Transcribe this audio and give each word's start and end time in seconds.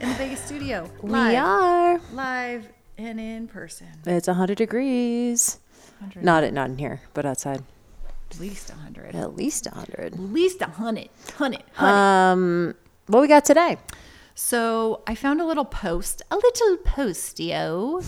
In 0.00 0.08
the 0.08 0.14
Vegas 0.14 0.40
studio. 0.44 0.88
We 1.02 1.10
Live. 1.10 1.44
are. 1.44 2.00
Live 2.12 2.68
and 2.96 3.18
in 3.20 3.48
person. 3.48 3.88
It's 4.06 4.28
100 4.28 4.56
degrees. 4.56 5.58
100, 6.00 6.24
Not 6.24 6.44
at 6.44 6.52
not 6.52 6.70
in 6.70 6.78
here, 6.78 7.00
but 7.14 7.26
outside. 7.26 7.62
at 8.30 8.38
least 8.40 8.70
100. 8.70 9.14
At 9.14 9.36
least 9.36 9.66
100. 9.66 10.14
At 10.14 10.18
least 10.20 10.60
100. 10.60 11.08
100. 11.36 11.62
100. 11.76 11.84
Um, 11.84 12.74
what 13.06 13.20
we 13.20 13.28
got 13.28 13.44
today? 13.44 13.76
So 14.34 15.02
I 15.06 15.14
found 15.14 15.40
a 15.40 15.44
little 15.46 15.64
post, 15.64 16.22
a 16.30 16.36
little 16.36 16.76
postio 16.78 18.04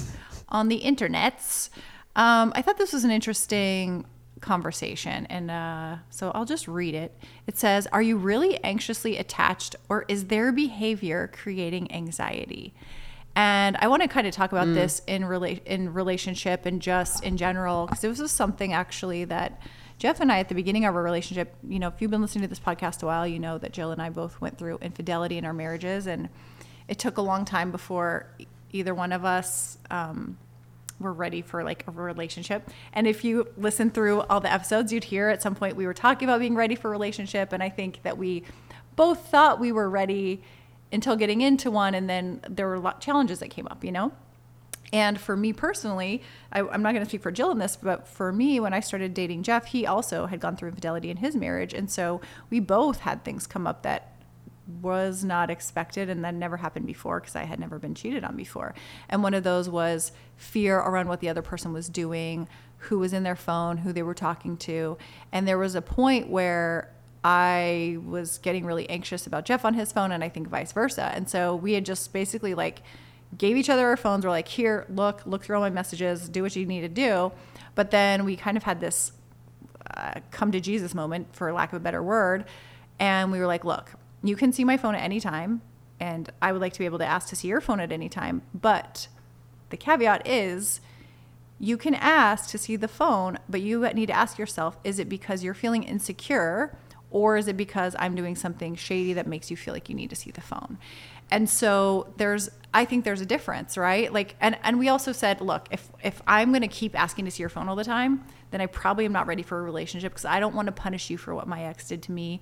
on 0.49 0.69
the 0.69 0.81
internets. 0.83 1.71
Um, 2.15 2.53
I 2.55 2.63
thought 2.63 2.79
this 2.79 2.93
was 2.93 3.03
an 3.05 3.11
interesting 3.11 4.05
conversation, 4.41 5.27
and 5.27 5.51
uh, 5.51 5.97
so 6.11 6.31
I'll 6.35 6.45
just 6.45 6.67
read 6.67 6.95
it. 6.95 7.17
It 7.47 7.59
says, 7.59 7.87
"Are 7.93 8.03
you 8.03 8.17
really 8.17 8.63
anxiously 8.65 9.17
attached, 9.17 9.77
or 9.89 10.05
is 10.09 10.27
their 10.27 10.53
behavior 10.53 11.31
creating 11.33 11.93
anxiety?" 11.93 12.75
And 13.37 13.77
I 13.81 13.89
want 13.89 14.03
to 14.03 14.09
kind 14.09 14.27
of 14.27 14.35
talk 14.35 14.53
about 14.53 14.67
this 14.75 15.03
in 15.07 15.23
rela- 15.23 15.65
in 15.65 15.93
relationship 15.93 16.67
and 16.67 16.83
just 16.83 17.23
in 17.23 17.37
general 17.37 17.87
because 17.87 18.01
this 18.01 18.19
was 18.19 18.33
something 18.33 18.73
actually 18.73 19.25
that 19.27 19.61
Jeff 19.99 20.21
and 20.21 20.33
I, 20.33 20.39
at 20.39 20.49
the 20.49 20.55
beginning 20.55 20.87
of 20.87 20.97
our 20.97 21.03
relationship, 21.03 21.55
you 21.69 21.79
know, 21.79 21.89
if 21.89 22.01
you've 22.01 22.11
been 22.11 22.23
listening 22.23 22.43
to 22.43 22.49
this 22.49 22.59
podcast 22.59 23.03
a 23.03 23.07
while, 23.07 23.27
you 23.27 23.39
know 23.39 23.59
that 23.59 23.73
Jill 23.73 23.93
and 23.93 24.01
I 24.01 24.09
both 24.09 24.41
went 24.41 24.57
through 24.57 24.79
infidelity 24.79 25.37
in 25.37 25.45
our 25.45 25.53
marriages, 25.53 26.07
and 26.07 26.31
it 26.89 26.99
took 26.99 27.19
a 27.19 27.23
long 27.23 27.45
time 27.45 27.71
before 27.71 28.31
either 28.73 28.95
one 28.95 29.13
of 29.13 29.25
us 29.25 29.79
um, 29.91 30.39
were 31.01 31.13
ready 31.13 31.43
for 31.43 31.65
like 31.65 31.85
a 31.89 31.91
relationship. 31.91 32.71
And 32.93 33.07
if 33.07 33.25
you 33.25 33.49
listen 33.57 33.91
through 33.91 34.21
all 34.23 34.41
the 34.41 34.53
episodes, 34.53 34.93
you'd 34.93 35.05
hear 35.05 35.29
at 35.29 35.43
some 35.43 35.55
point 35.55 35.75
we 35.75 35.87
were 35.87 35.95
talking 35.95 36.29
about 36.29 36.41
being 36.41 36.55
ready 36.55 36.77
for 36.77 36.89
a 36.89 36.91
relationship, 36.91 37.53
and 37.53 37.63
I 37.63 37.69
think 37.69 38.03
that 38.03 38.19
we 38.19 38.45
both 38.97 39.29
thought 39.29 39.59
we 39.59 39.73
were 39.73 39.89
ready 39.89 40.43
until 40.93 41.17
getting 41.17 41.41
into 41.41 41.71
one, 41.71 41.95
and 41.95 42.09
then 42.09 42.41
there 42.49 42.67
were 42.67 42.75
a 42.75 42.81
lot 42.81 43.01
challenges 43.01 43.39
that 43.39 43.49
came 43.49 43.67
up, 43.69 43.85
you 43.85 43.93
know. 43.93 44.13
And 44.93 45.21
for 45.21 45.37
me 45.37 45.53
personally, 45.53 46.23
I, 46.53 46.61
I'm 46.61 46.83
not 46.83 46.93
going 46.93 47.05
to 47.05 47.09
speak 47.09 47.23
for 47.23 47.31
Jill 47.31 47.53
in 47.53 47.59
this, 47.59 47.77
but 47.77 48.09
for 48.09 48.33
me, 48.33 48.59
when 48.59 48.75
I 48.75 48.81
started 48.81 49.15
dating 49.15 49.45
Jeff, 49.45 49.67
he 49.67 49.87
also 49.87 50.27
had 50.27 50.41
gone 50.41 50.57
through 50.57 50.71
infidelity 50.71 51.11
in 51.11 51.19
his 51.19 51.37
marriage. 51.37 51.73
And 51.73 51.91
so 51.91 52.21
we 52.51 52.59
both 52.61 53.01
had 53.01 53.25
things 53.25 53.47
come 53.47 53.67
up 53.67 53.83
that 53.83 54.20
was 54.83 55.25
not 55.25 55.51
expected 55.51 56.09
and 56.09 56.25
that 56.25 56.35
never 56.35 56.57
happened 56.57 56.87
before 56.87 57.21
because 57.21 57.37
I 57.37 57.45
had 57.45 57.61
never 57.61 57.79
been 57.79 57.95
cheated 57.95 58.25
on 58.25 58.37
before. 58.37 58.75
And 59.09 59.23
one 59.23 59.35
of 59.35 59.45
those 59.45 59.69
was 59.69 60.13
fear 60.37 60.79
around 60.79 61.09
what 61.09 61.21
the 61.21 61.29
other 61.29 61.43
person 61.43 61.73
was 61.73 61.89
doing, 61.89 62.49
who 62.79 62.99
was 62.99 63.13
in 63.13 63.23
their 63.23 63.37
phone, 63.37 63.79
who 63.79 63.93
they 63.93 64.03
were 64.03 64.15
talking 64.15 64.57
to. 64.59 64.97
And 65.33 65.47
there 65.47 65.59
was 65.59 65.75
a 65.75 65.83
point 65.83 66.29
where 66.29 66.91
I 67.23 67.99
was 68.05 68.39
getting 68.39 68.65
really 68.65 68.89
anxious 68.89 69.27
about 69.27 69.45
Jeff 69.45 69.65
on 69.65 69.75
his 69.75 69.93
phone 69.93 70.13
and 70.13 70.25
I 70.25 70.29
think 70.29 70.49
vice 70.49 70.73
versa. 70.73 71.13
And 71.15 71.29
so 71.29 71.55
we 71.55 71.75
had 71.75 71.85
just 71.85 72.13
basically 72.13 72.55
like 72.55 72.83
gave 73.37 73.57
each 73.57 73.69
other 73.69 73.87
our 73.87 73.97
phones. 73.97 74.25
We're 74.25 74.31
like, 74.31 74.49
here, 74.49 74.87
look, 74.89 75.23
look 75.27 75.45
through 75.45 75.57
all 75.57 75.63
my 75.63 75.71
messages, 75.71 76.29
do 76.29 76.43
what 76.43 76.57
you 76.57 76.67
need 76.67 76.81
to 76.81 76.89
do. 76.89 77.33
But 77.75 77.91
then 77.91 78.25
we 78.25 78.37
kind 78.37 78.57
of 78.57 78.63
had 78.63 78.81
this 78.81 79.13
uh, 79.97 80.21
come 80.31 80.53
to 80.53 80.61
Jesus 80.61 80.95
moment, 80.95 81.35
for 81.35 81.53
lack 81.53 81.73
of 81.73 81.77
a 81.77 81.81
better 81.81 82.03
word. 82.03 82.45
And 82.99 83.33
we 83.33 83.39
were 83.39 83.47
like, 83.47 83.65
look, 83.65 83.93
you 84.23 84.37
can 84.37 84.53
see 84.53 84.65
my 84.65 84.77
phone 84.77 84.95
at 84.95 85.03
any 85.03 85.21
time. 85.21 85.63
And 85.99 86.31
I 86.41 86.53
would 86.53 86.61
like 86.61 86.73
to 86.75 86.79
be 86.79 86.87
able 86.87 86.99
to 86.99 87.07
ask 87.07 87.29
to 87.29 87.37
see 87.37 87.49
your 87.49 87.61
phone 87.61 87.81
at 87.81 87.93
any 87.93 88.09
time. 88.09 88.43
But 88.55 89.09
the 89.69 89.77
caveat 89.77 90.27
is, 90.27 90.81
you 91.59 91.77
can 91.77 91.95
ask 91.95 92.49
to 92.51 92.59
see 92.59 92.77
the 92.77 92.89
phone, 92.89 93.39
but 93.49 93.61
you 93.61 93.87
need 93.93 94.07
to 94.07 94.15
ask 94.15 94.39
yourself 94.39 94.79
is 94.83 94.99
it 94.99 95.09
because 95.09 95.45
you're 95.45 95.55
feeling 95.55 95.83
insecure 95.83 96.77
or 97.11 97.37
is 97.37 97.49
it 97.49 97.57
because 97.57 97.95
I'm 97.99 98.15
doing 98.15 98.35
something 98.35 98.77
shady 98.77 99.13
that 99.15 99.27
makes 99.27 99.51
you 99.51 99.57
feel 99.57 99.75
like 99.75 99.89
you 99.89 99.95
need 99.95 100.11
to 100.11 100.17
see 100.17 100.31
the 100.31 100.41
phone? 100.41 100.79
And 101.31 101.49
so 101.49 102.13
there's 102.17 102.49
I 102.73 102.85
think 102.85 103.05
there's 103.05 103.21
a 103.21 103.27
difference, 103.27 103.77
right? 103.77 104.11
Like 104.13 104.37
and 104.41 104.59
and 104.63 104.79
we 104.79 104.89
also 104.89 105.13
said, 105.13 105.43
look, 105.43 105.69
if 105.71 105.91
if 106.03 106.23
I'm 106.27 106.51
going 106.51 106.63
to 106.63 106.69
keep 106.69 106.99
asking 106.99 107.27
to 107.27 107.31
see 107.31 107.43
your 107.43 107.51
phone 107.51 107.69
all 107.69 107.77
the 107.77 107.85
time, 107.85 108.25
then 108.53 108.63
I 108.63 108.67
probably 108.67 109.05
am 109.05 109.13
not 109.13 109.27
ready 109.27 109.43
for 109.43 109.59
a 109.59 109.63
relationship 109.63 110.13
because 110.13 110.25
I 110.25 110.41
don't 110.41 110.55
want 110.55 110.67
to 110.67 110.73
punish 110.73 111.11
you 111.11 111.19
for 111.19 111.35
what 111.35 111.47
my 111.47 111.65
ex 111.65 111.89
did 111.89 112.03
to 112.05 112.13
me 112.13 112.41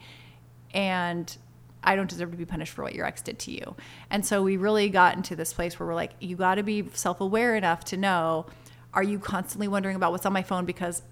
and 0.72 1.36
I 1.82 1.96
don't 1.96 2.08
deserve 2.08 2.30
to 2.32 2.36
be 2.36 2.44
punished 2.44 2.72
for 2.72 2.82
what 2.82 2.94
your 2.94 3.06
ex 3.06 3.22
did 3.22 3.38
to 3.40 3.52
you. 3.52 3.76
And 4.10 4.24
so 4.24 4.42
we 4.42 4.56
really 4.56 4.88
got 4.88 5.16
into 5.16 5.36
this 5.36 5.52
place 5.52 5.78
where 5.78 5.86
we're 5.86 5.94
like, 5.94 6.12
you 6.20 6.36
got 6.36 6.56
to 6.56 6.62
be 6.62 6.88
self 6.92 7.20
aware 7.20 7.56
enough 7.56 7.84
to 7.86 7.96
know 7.96 8.46
are 8.94 9.02
you 9.02 9.18
constantly 9.18 9.68
wondering 9.68 9.96
about 9.96 10.12
what's 10.12 10.26
on 10.26 10.32
my 10.32 10.42
phone 10.42 10.64
because 10.64 11.02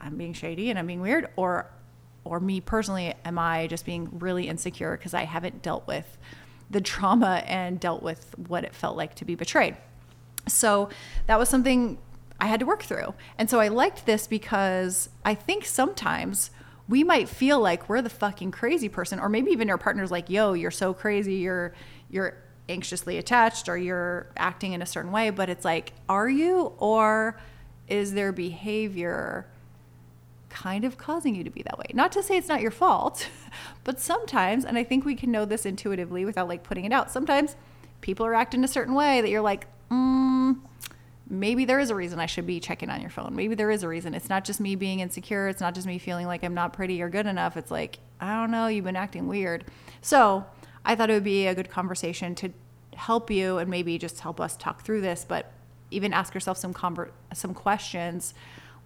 I'm 0.00 0.16
being 0.16 0.32
shady 0.32 0.70
and 0.70 0.78
I'm 0.78 0.86
being 0.86 1.00
weird? 1.00 1.28
Or, 1.36 1.70
or 2.24 2.40
me 2.40 2.60
personally, 2.60 3.14
am 3.24 3.38
I 3.38 3.66
just 3.66 3.84
being 3.84 4.08
really 4.18 4.48
insecure 4.48 4.96
because 4.96 5.12
I 5.12 5.24
haven't 5.24 5.60
dealt 5.60 5.86
with 5.86 6.18
the 6.70 6.80
trauma 6.80 7.42
and 7.46 7.80
dealt 7.80 8.02
with 8.02 8.34
what 8.46 8.64
it 8.64 8.74
felt 8.74 8.96
like 8.96 9.16
to 9.16 9.24
be 9.24 9.34
betrayed? 9.34 9.76
So 10.46 10.88
that 11.26 11.38
was 11.38 11.48
something 11.48 11.98
I 12.40 12.46
had 12.46 12.60
to 12.60 12.66
work 12.66 12.82
through. 12.82 13.14
And 13.36 13.50
so 13.50 13.60
I 13.60 13.68
liked 13.68 14.06
this 14.06 14.26
because 14.26 15.10
I 15.24 15.34
think 15.34 15.66
sometimes 15.66 16.50
we 16.90 17.04
might 17.04 17.28
feel 17.28 17.60
like 17.60 17.88
we're 17.88 18.02
the 18.02 18.10
fucking 18.10 18.50
crazy 18.50 18.88
person 18.88 19.20
or 19.20 19.28
maybe 19.28 19.52
even 19.52 19.70
our 19.70 19.78
partner's 19.78 20.10
like, 20.10 20.28
"Yo, 20.28 20.54
you're 20.54 20.72
so 20.72 20.92
crazy. 20.92 21.36
You're 21.36 21.72
you're 22.10 22.36
anxiously 22.68 23.16
attached 23.16 23.68
or 23.68 23.78
you're 23.78 24.26
acting 24.36 24.72
in 24.72 24.82
a 24.82 24.86
certain 24.86 25.12
way." 25.12 25.30
But 25.30 25.48
it's 25.48 25.64
like, 25.64 25.92
are 26.08 26.28
you 26.28 26.72
or 26.78 27.38
is 27.88 28.12
their 28.14 28.32
behavior 28.32 29.46
kind 30.48 30.84
of 30.84 30.98
causing 30.98 31.36
you 31.36 31.44
to 31.44 31.50
be 31.50 31.62
that 31.62 31.78
way? 31.78 31.86
Not 31.94 32.10
to 32.12 32.24
say 32.24 32.36
it's 32.36 32.48
not 32.48 32.60
your 32.60 32.72
fault, 32.72 33.28
but 33.84 34.00
sometimes, 34.00 34.64
and 34.64 34.76
I 34.76 34.82
think 34.82 35.04
we 35.04 35.14
can 35.14 35.30
know 35.30 35.44
this 35.44 35.64
intuitively 35.64 36.24
without 36.24 36.48
like 36.48 36.64
putting 36.64 36.84
it 36.84 36.92
out. 36.92 37.12
Sometimes 37.12 37.54
people 38.00 38.26
are 38.26 38.34
acting 38.34 38.64
a 38.64 38.68
certain 38.68 38.94
way 38.94 39.20
that 39.20 39.30
you're 39.30 39.40
like, 39.42 39.68
mm, 39.90 40.58
maybe 41.30 41.64
there 41.64 41.78
is 41.78 41.90
a 41.90 41.94
reason 41.94 42.18
I 42.18 42.26
should 42.26 42.46
be 42.46 42.58
checking 42.60 42.90
on 42.90 43.00
your 43.00 43.10
phone. 43.10 43.34
Maybe 43.34 43.54
there 43.54 43.70
is 43.70 43.82
a 43.82 43.88
reason. 43.88 44.14
It's 44.14 44.28
not 44.28 44.44
just 44.44 44.60
me 44.60 44.74
being 44.74 45.00
insecure. 45.00 45.48
It's 45.48 45.60
not 45.60 45.74
just 45.74 45.86
me 45.86 45.98
feeling 45.98 46.26
like 46.26 46.42
I'm 46.42 46.54
not 46.54 46.72
pretty 46.72 47.00
or 47.00 47.08
good 47.08 47.26
enough. 47.26 47.56
It's 47.56 47.70
like, 47.70 48.00
I 48.20 48.34
don't 48.34 48.50
know, 48.50 48.66
you've 48.66 48.84
been 48.84 48.96
acting 48.96 49.28
weird. 49.28 49.64
So 50.02 50.44
I 50.84 50.96
thought 50.96 51.08
it 51.08 51.14
would 51.14 51.24
be 51.24 51.46
a 51.46 51.54
good 51.54 51.70
conversation 51.70 52.34
to 52.36 52.52
help 52.96 53.30
you 53.30 53.58
and 53.58 53.70
maybe 53.70 53.96
just 53.96 54.20
help 54.20 54.40
us 54.40 54.56
talk 54.56 54.82
through 54.82 55.00
this, 55.00 55.24
but 55.26 55.52
even 55.90 56.12
ask 56.12 56.34
yourself 56.34 56.58
some 56.58 56.74
conver- 56.74 57.10
some 57.32 57.54
questions 57.54 58.34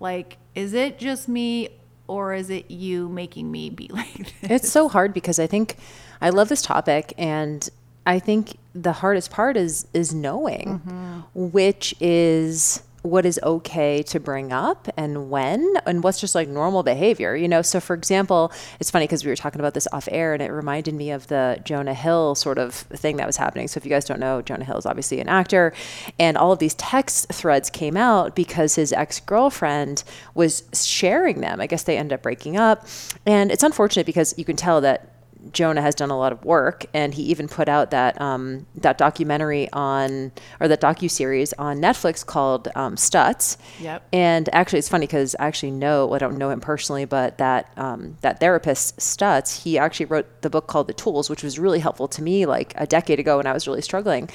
like, 0.01 0.37
is 0.55 0.75
it 0.75 0.99
just 0.99 1.29
me 1.29 1.71
or 2.07 2.35
is 2.35 2.51
it 2.51 2.71
you 2.71 3.09
making 3.09 3.51
me 3.51 3.71
be 3.71 3.89
like 3.93 4.41
this? 4.41 4.51
It's 4.51 4.71
so 4.71 4.89
hard 4.89 5.15
because 5.15 5.39
I 5.39 5.47
think 5.47 5.77
I 6.21 6.31
love 6.31 6.49
this 6.49 6.63
topic 6.63 7.15
and 7.17 7.69
I 8.07 8.19
think 8.19 8.59
the 8.75 8.93
hardest 8.93 9.31
part 9.31 9.57
is 9.57 9.87
is 9.95 10.13
knowing 10.13 10.81
mm-hmm. 10.81 11.21
which 11.35 11.95
is 12.01 12.83
what 13.03 13.27
is 13.27 13.39
okay 13.43 14.03
to 14.03 14.19
bring 14.19 14.51
up 14.51 14.89
and 14.97 15.29
when 15.31 15.75
and 15.85 16.03
what's 16.03 16.19
just 16.19 16.35
like 16.35 16.49
normal 16.49 16.83
behavior 16.83 17.37
you 17.37 17.47
know? 17.47 17.63
So 17.63 17.79
for 17.79 17.95
example 17.95 18.51
it's 18.81 18.91
funny 18.91 19.05
because 19.05 19.25
we 19.25 19.31
were 19.31 19.37
talking 19.37 19.61
about 19.61 19.75
this 19.75 19.87
off 19.93 20.09
air 20.11 20.33
and 20.33 20.43
it 20.43 20.51
reminded 20.51 20.95
me 20.95 21.11
of 21.11 21.29
the 21.29 21.61
jonah 21.65 21.95
hill 21.95 22.35
sort 22.35 22.59
of 22.59 22.75
thing 22.75 23.19
that 23.19 23.27
was 23.27 23.37
happening. 23.37 23.69
So 23.69 23.79
if 23.79 23.85
you 23.85 23.91
guys 23.91 24.07
don't 24.07 24.21
know 24.21 24.43
jonah 24.43 24.65
hill 24.65 24.79
is 24.79 24.87
obviously 24.87 25.21
an 25.21 25.29
actor 25.29 25.73
and 26.19 26.37
all 26.37 26.51
of 26.51 26.59
these 26.59 26.75
text 26.75 27.33
threads 27.33 27.71
came 27.71 27.97
out 27.97 28.35
because 28.35 28.75
his 28.75 28.93
ex-girlfriend 28.93 30.03
was 30.35 30.65
sharing 30.73 31.43
them. 31.43 31.61
I 31.61 31.67
guess 31.67 31.85
they 31.85 31.97
ended 31.97 32.15
up 32.15 32.23
breaking 32.23 32.57
up 32.57 32.87
and 33.25 33.53
it's 33.53 33.63
unfortunate 33.63 34.07
because 34.07 34.35
you 34.37 34.45
can 34.45 34.57
tell 34.57 34.81
that 34.81 35.14
Jonah 35.53 35.83
has 35.83 35.95
done 35.95 36.11
a 36.11 36.19
lot 36.19 36.33
of 36.33 36.45
work, 36.45 36.87
and 36.95 37.15
he 37.15 37.23
even 37.25 37.49
put 37.49 37.69
out 37.69 37.91
that 37.91 38.21
um, 38.21 38.67
that 38.77 38.99
documentary 38.99 39.69
on 39.73 40.33
or 40.61 40.69
that 40.69 40.81
docu 40.81 41.11
series 41.11 41.53
on 41.55 41.79
Netflix 41.79 42.25
called 42.25 42.69
um, 42.75 42.97
Stutz. 42.97 43.57
Yep. 43.81 44.07
And 44.13 44.49
actually, 44.53 44.79
it's 44.79 44.89
funny 44.89 45.07
because 45.07 45.35
I 45.39 45.47
actually 45.47 45.73
know 45.73 46.13
I 46.13 46.19
don't 46.19 46.39
know 46.39 46.51
him 46.51 46.61
personally, 46.61 47.05
but 47.05 47.39
that 47.39 47.73
um, 47.77 48.17
that 48.21 48.41
therapist 48.41 48.99
Stutz, 48.99 49.63
he 49.63 49.79
actually 49.79 50.07
wrote 50.07 50.43
the 50.43 50.51
book 50.51 50.67
called 50.67 50.87
The 50.87 50.95
Tools, 50.95 51.29
which 51.31 51.43
was 51.43 51.59
really 51.59 51.81
helpful 51.81 52.09
to 52.09 52.23
me 52.23 52.47
like 52.47 52.73
a 52.77 52.87
decade 52.87 53.21
ago 53.21 53.37
when 53.39 53.47
I 53.47 53.53
was 53.53 53.67
really 53.67 53.83
struggling 53.83 54.29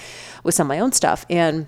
with 0.43 0.55
some 0.55 0.67
of 0.67 0.69
my 0.69 0.79
own 0.79 0.91
stuff 0.91 1.25
and 1.29 1.67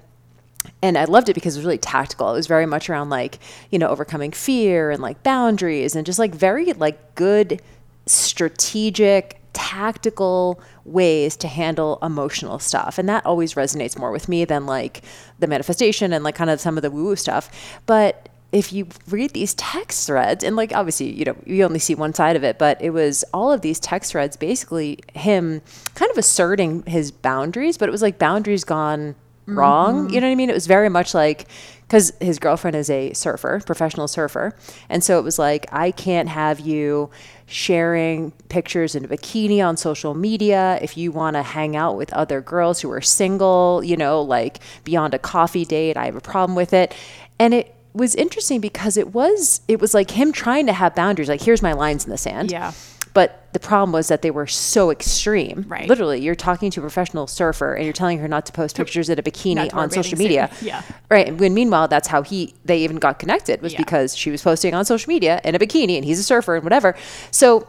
and 0.81 0.97
I 0.97 1.05
loved 1.05 1.29
it 1.29 1.33
because 1.33 1.55
it 1.55 1.59
was 1.59 1.65
really 1.65 1.77
tactical. 1.77 2.29
It 2.29 2.35
was 2.35 2.47
very 2.47 2.65
much 2.65 2.89
around 2.89 3.09
like, 3.09 3.39
you 3.71 3.79
know, 3.79 3.87
overcoming 3.87 4.31
fear 4.31 4.91
and 4.91 5.01
like 5.01 5.23
boundaries 5.23 5.95
and 5.95 6.05
just 6.05 6.19
like 6.19 6.33
very 6.33 6.71
like 6.73 7.15
good 7.15 7.61
strategic 8.05 9.41
tactical 9.53 10.61
ways 10.85 11.35
to 11.37 11.47
handle 11.47 11.99
emotional 12.01 12.59
stuff. 12.59 12.97
And 12.97 13.07
that 13.09 13.25
always 13.25 13.55
resonates 13.55 13.97
more 13.97 14.11
with 14.11 14.29
me 14.29 14.45
than 14.45 14.65
like 14.65 15.01
the 15.39 15.47
manifestation 15.47 16.13
and 16.13 16.23
like 16.23 16.35
kind 16.35 16.49
of 16.49 16.59
some 16.59 16.77
of 16.77 16.83
the 16.83 16.91
woo 16.91 17.05
woo 17.05 17.15
stuff. 17.15 17.79
But 17.85 18.29
if 18.51 18.73
you 18.73 18.87
read 19.07 19.31
these 19.31 19.53
text 19.53 20.07
threads, 20.07 20.43
and 20.43 20.55
like 20.55 20.73
obviously, 20.73 21.11
you 21.11 21.25
know, 21.25 21.35
you 21.45 21.63
only 21.63 21.79
see 21.79 21.95
one 21.95 22.13
side 22.13 22.35
of 22.35 22.43
it, 22.43 22.59
but 22.59 22.81
it 22.81 22.89
was 22.89 23.23
all 23.33 23.51
of 23.51 23.61
these 23.61 23.79
text 23.79 24.11
threads 24.11 24.35
basically 24.35 24.99
him 25.13 25.61
kind 25.95 26.11
of 26.11 26.17
asserting 26.17 26.83
his 26.83 27.11
boundaries, 27.11 27.77
but 27.77 27.87
it 27.87 27.91
was 27.91 28.01
like 28.01 28.19
boundaries 28.19 28.63
gone 28.63 29.15
wrong. 29.55 29.95
You 29.95 30.01
mm-hmm. 30.01 30.15
know 30.15 30.27
what 30.27 30.31
I 30.31 30.35
mean? 30.35 30.49
It 30.49 30.53
was 30.53 30.67
very 30.67 30.89
much 30.89 31.13
like, 31.13 31.47
because 31.81 32.13
his 32.21 32.39
girlfriend 32.39 32.75
is 32.75 32.89
a 32.89 33.13
surfer, 33.13 33.61
professional 33.65 34.07
surfer. 34.07 34.55
And 34.89 35.03
so 35.03 35.19
it 35.19 35.23
was 35.23 35.37
like, 35.37 35.65
I 35.71 35.91
can't 35.91 36.29
have 36.29 36.59
you 36.59 37.09
sharing 37.47 38.31
pictures 38.47 38.95
in 38.95 39.03
a 39.03 39.07
bikini 39.09 39.65
on 39.65 39.75
social 39.75 40.13
media. 40.13 40.79
If 40.81 40.95
you 40.95 41.11
want 41.11 41.35
to 41.35 41.43
hang 41.43 41.75
out 41.75 41.97
with 41.97 42.13
other 42.13 42.39
girls 42.39 42.79
who 42.79 42.89
are 42.91 43.01
single, 43.01 43.83
you 43.83 43.97
know, 43.97 44.21
like 44.21 44.59
beyond 44.85 45.13
a 45.13 45.19
coffee 45.19 45.65
date, 45.65 45.97
I 45.97 46.05
have 46.05 46.15
a 46.15 46.21
problem 46.21 46.55
with 46.55 46.73
it. 46.73 46.95
And 47.39 47.53
it, 47.53 47.75
was 47.93 48.15
interesting 48.15 48.61
because 48.61 48.95
it 48.95 49.13
was 49.13 49.61
it 49.67 49.81
was 49.81 49.93
like 49.93 50.11
him 50.11 50.31
trying 50.31 50.65
to 50.65 50.73
have 50.73 50.95
boundaries 50.95 51.27
like 51.27 51.41
here's 51.41 51.61
my 51.61 51.73
lines 51.73 52.05
in 52.05 52.09
the 52.09 52.17
sand 52.17 52.51
Yeah. 52.51 52.71
But 53.13 53.37
the 53.53 53.59
problem 53.59 53.91
was 53.91 54.07
that 54.07 54.21
they 54.21 54.31
were 54.31 54.47
so 54.47 54.89
extreme 54.91 55.65
Right. 55.67 55.87
literally 55.89 56.21
you're 56.21 56.35
talking 56.35 56.71
to 56.71 56.79
a 56.79 56.83
professional 56.83 57.27
surfer 57.27 57.73
and 57.73 57.83
you're 57.83 57.93
telling 57.93 58.19
her 58.19 58.27
not 58.27 58.45
to 58.45 58.51
post 58.53 58.77
pictures 58.77 59.09
in 59.09 59.19
a 59.19 59.23
bikini 59.23 59.73
on 59.73 59.89
social 59.91 60.17
media 60.17 60.49
Yeah. 60.61 60.81
right 61.09 61.27
and 61.27 61.39
when 61.39 61.53
meanwhile 61.53 61.87
that's 61.87 62.07
how 62.07 62.21
he 62.21 62.53
they 62.63 62.77
even 62.83 62.97
got 62.97 63.19
connected 63.19 63.61
was 63.61 63.73
Yeah. 63.73 63.79
because 63.79 64.15
she 64.15 64.31
was 64.31 64.41
posting 64.41 64.73
on 64.73 64.85
social 64.85 65.09
media 65.09 65.41
in 65.43 65.55
a 65.55 65.59
bikini 65.59 65.95
and 65.97 66.05
he's 66.05 66.19
a 66.19 66.23
surfer 66.23 66.55
and 66.55 66.63
whatever 66.63 66.95
so 67.31 67.67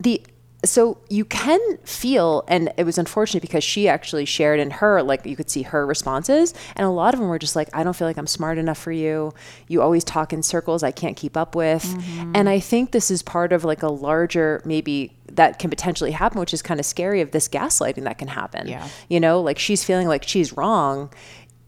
the 0.00 0.22
so 0.64 0.98
you 1.10 1.24
can 1.24 1.60
feel 1.78 2.44
and 2.46 2.72
it 2.76 2.84
was 2.84 2.96
unfortunate 2.96 3.40
because 3.40 3.64
she 3.64 3.88
actually 3.88 4.24
shared 4.24 4.60
in 4.60 4.70
her 4.70 5.02
like 5.02 5.26
you 5.26 5.34
could 5.34 5.50
see 5.50 5.62
her 5.62 5.84
responses 5.84 6.54
and 6.76 6.86
a 6.86 6.90
lot 6.90 7.14
of 7.14 7.20
them 7.20 7.28
were 7.28 7.38
just 7.38 7.56
like 7.56 7.68
i 7.72 7.82
don't 7.82 7.96
feel 7.96 8.06
like 8.06 8.16
i'm 8.16 8.26
smart 8.26 8.58
enough 8.58 8.78
for 8.78 8.92
you. 8.92 9.32
You 9.68 9.82
always 9.82 10.04
talk 10.04 10.32
in 10.32 10.42
circles 10.42 10.82
i 10.82 10.90
can't 10.90 11.16
keep 11.16 11.36
up 11.36 11.54
with. 11.54 11.84
Mm-hmm. 11.84 12.32
And 12.36 12.48
i 12.48 12.60
think 12.60 12.92
this 12.92 13.10
is 13.10 13.22
part 13.22 13.52
of 13.52 13.64
like 13.64 13.82
a 13.82 13.88
larger 13.88 14.62
maybe 14.64 15.16
that 15.32 15.58
can 15.58 15.70
potentially 15.70 16.12
happen 16.12 16.38
which 16.38 16.54
is 16.54 16.62
kind 16.62 16.78
of 16.78 16.86
scary 16.86 17.20
of 17.20 17.32
this 17.32 17.48
gaslighting 17.48 18.04
that 18.04 18.18
can 18.18 18.28
happen. 18.28 18.68
Yeah. 18.68 18.88
you 19.08 19.18
know 19.18 19.40
like 19.40 19.58
she's 19.58 19.82
feeling 19.82 20.06
like 20.06 20.22
she's 20.22 20.56
wrong. 20.56 21.12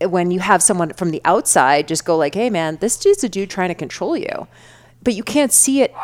When 0.01 0.31
you 0.31 0.41
have 0.41 0.63
someone 0.63 0.93
from 0.93 1.11
the 1.11 1.23
outside 1.25 1.89
just 1.89 2.05
go 2.05 2.17
like 2.17 2.35
hey 2.35 2.49
man 2.49 2.77
this 2.81 2.97
dude's 2.97 3.25
a 3.25 3.29
dude 3.29 3.51
trying 3.51 3.69
to 3.71 3.75
control 3.75 4.17
you. 4.17 4.47
But 5.03 5.15
you 5.15 5.23
can't 5.23 5.53
see 5.53 5.83
it 5.83 5.95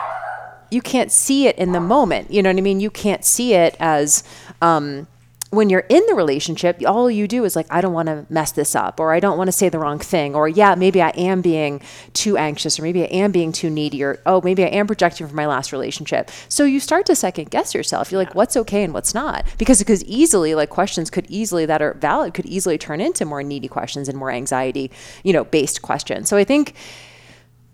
you 0.71 0.81
can't 0.81 1.11
see 1.11 1.47
it 1.47 1.57
in 1.59 1.73
the 1.73 1.81
moment. 1.81 2.31
You 2.31 2.43
know 2.43 2.51
what 2.51 2.59
I 2.59 2.63
mean? 2.63 2.81
You 2.81 2.91
can't 2.91 3.25
see 3.25 3.55
it 3.55 3.77
as 3.81 4.25
um, 4.63 5.07
when 5.51 5.69
you're 5.69 5.85
in 5.89 6.05
the 6.07 6.15
relationship. 6.15 6.81
All 6.87 7.11
you 7.11 7.27
do 7.27 7.45
is 7.45 7.57
like, 7.57 7.67
I 7.71 7.81
don't 7.81 7.93
want 7.93 8.07
to 8.07 8.25
mess 8.31 8.53
this 8.53 8.77
up, 8.77 9.01
or 9.01 9.13
I 9.13 9.19
don't 9.19 9.37
want 9.37 9.49
to 9.49 9.53
say 9.53 9.69
the 9.69 9.81
wrong 9.81 9.99
thing, 9.99 10.35
or 10.35 10.49
yeah, 10.49 10.77
maybe 10.77 11.03
I 11.03 11.11
am 11.11 11.43
being 11.43 11.81
too 12.13 12.37
anxious, 12.37 12.79
or 12.79 12.83
maybe 12.83 13.03
I 13.03 13.07
am 13.07 13.33
being 13.33 13.51
too 13.51 13.69
needy, 13.69 14.03
or 14.05 14.21
oh, 14.27 14.41
maybe 14.43 14.63
I 14.63 14.69
am 14.69 14.87
projecting 14.87 15.27
from 15.27 15.37
my 15.37 15.47
last 15.47 15.73
relationship. 15.73 16.31
So 16.49 16.65
you 16.65 16.79
start 16.79 17.07
to 17.07 17.17
second 17.17 17.51
guess 17.51 17.75
yourself. 17.75 18.13
You're 18.13 18.23
like, 18.23 18.35
what's 18.35 18.57
okay 18.57 18.85
and 18.85 18.95
what's 18.95 19.13
not? 19.13 19.45
Because 19.59 19.81
because 19.81 20.05
easily 20.05 20.55
like 20.55 20.71
questions 20.71 21.11
could 21.11 21.27
easily 21.29 21.67
that 21.67 21.83
are 21.83 21.95
valid 21.95 22.33
could 22.35 22.47
easily 22.47 22.79
turn 22.79 23.01
into 23.01 23.25
more 23.25 23.43
needy 23.43 23.69
questions 23.69 24.09
and 24.09 24.17
more 24.17 24.31
anxiety, 24.31 24.91
you 25.25 25.33
know, 25.33 25.45
based 25.45 25.83
questions. 25.83 26.29
So 26.29 26.37
I 26.37 26.45
think 26.45 26.75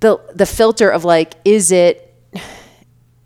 the 0.01 0.19
the 0.35 0.47
filter 0.47 0.89
of 0.89 1.05
like, 1.05 1.35
is 1.45 1.71
it 1.71 2.15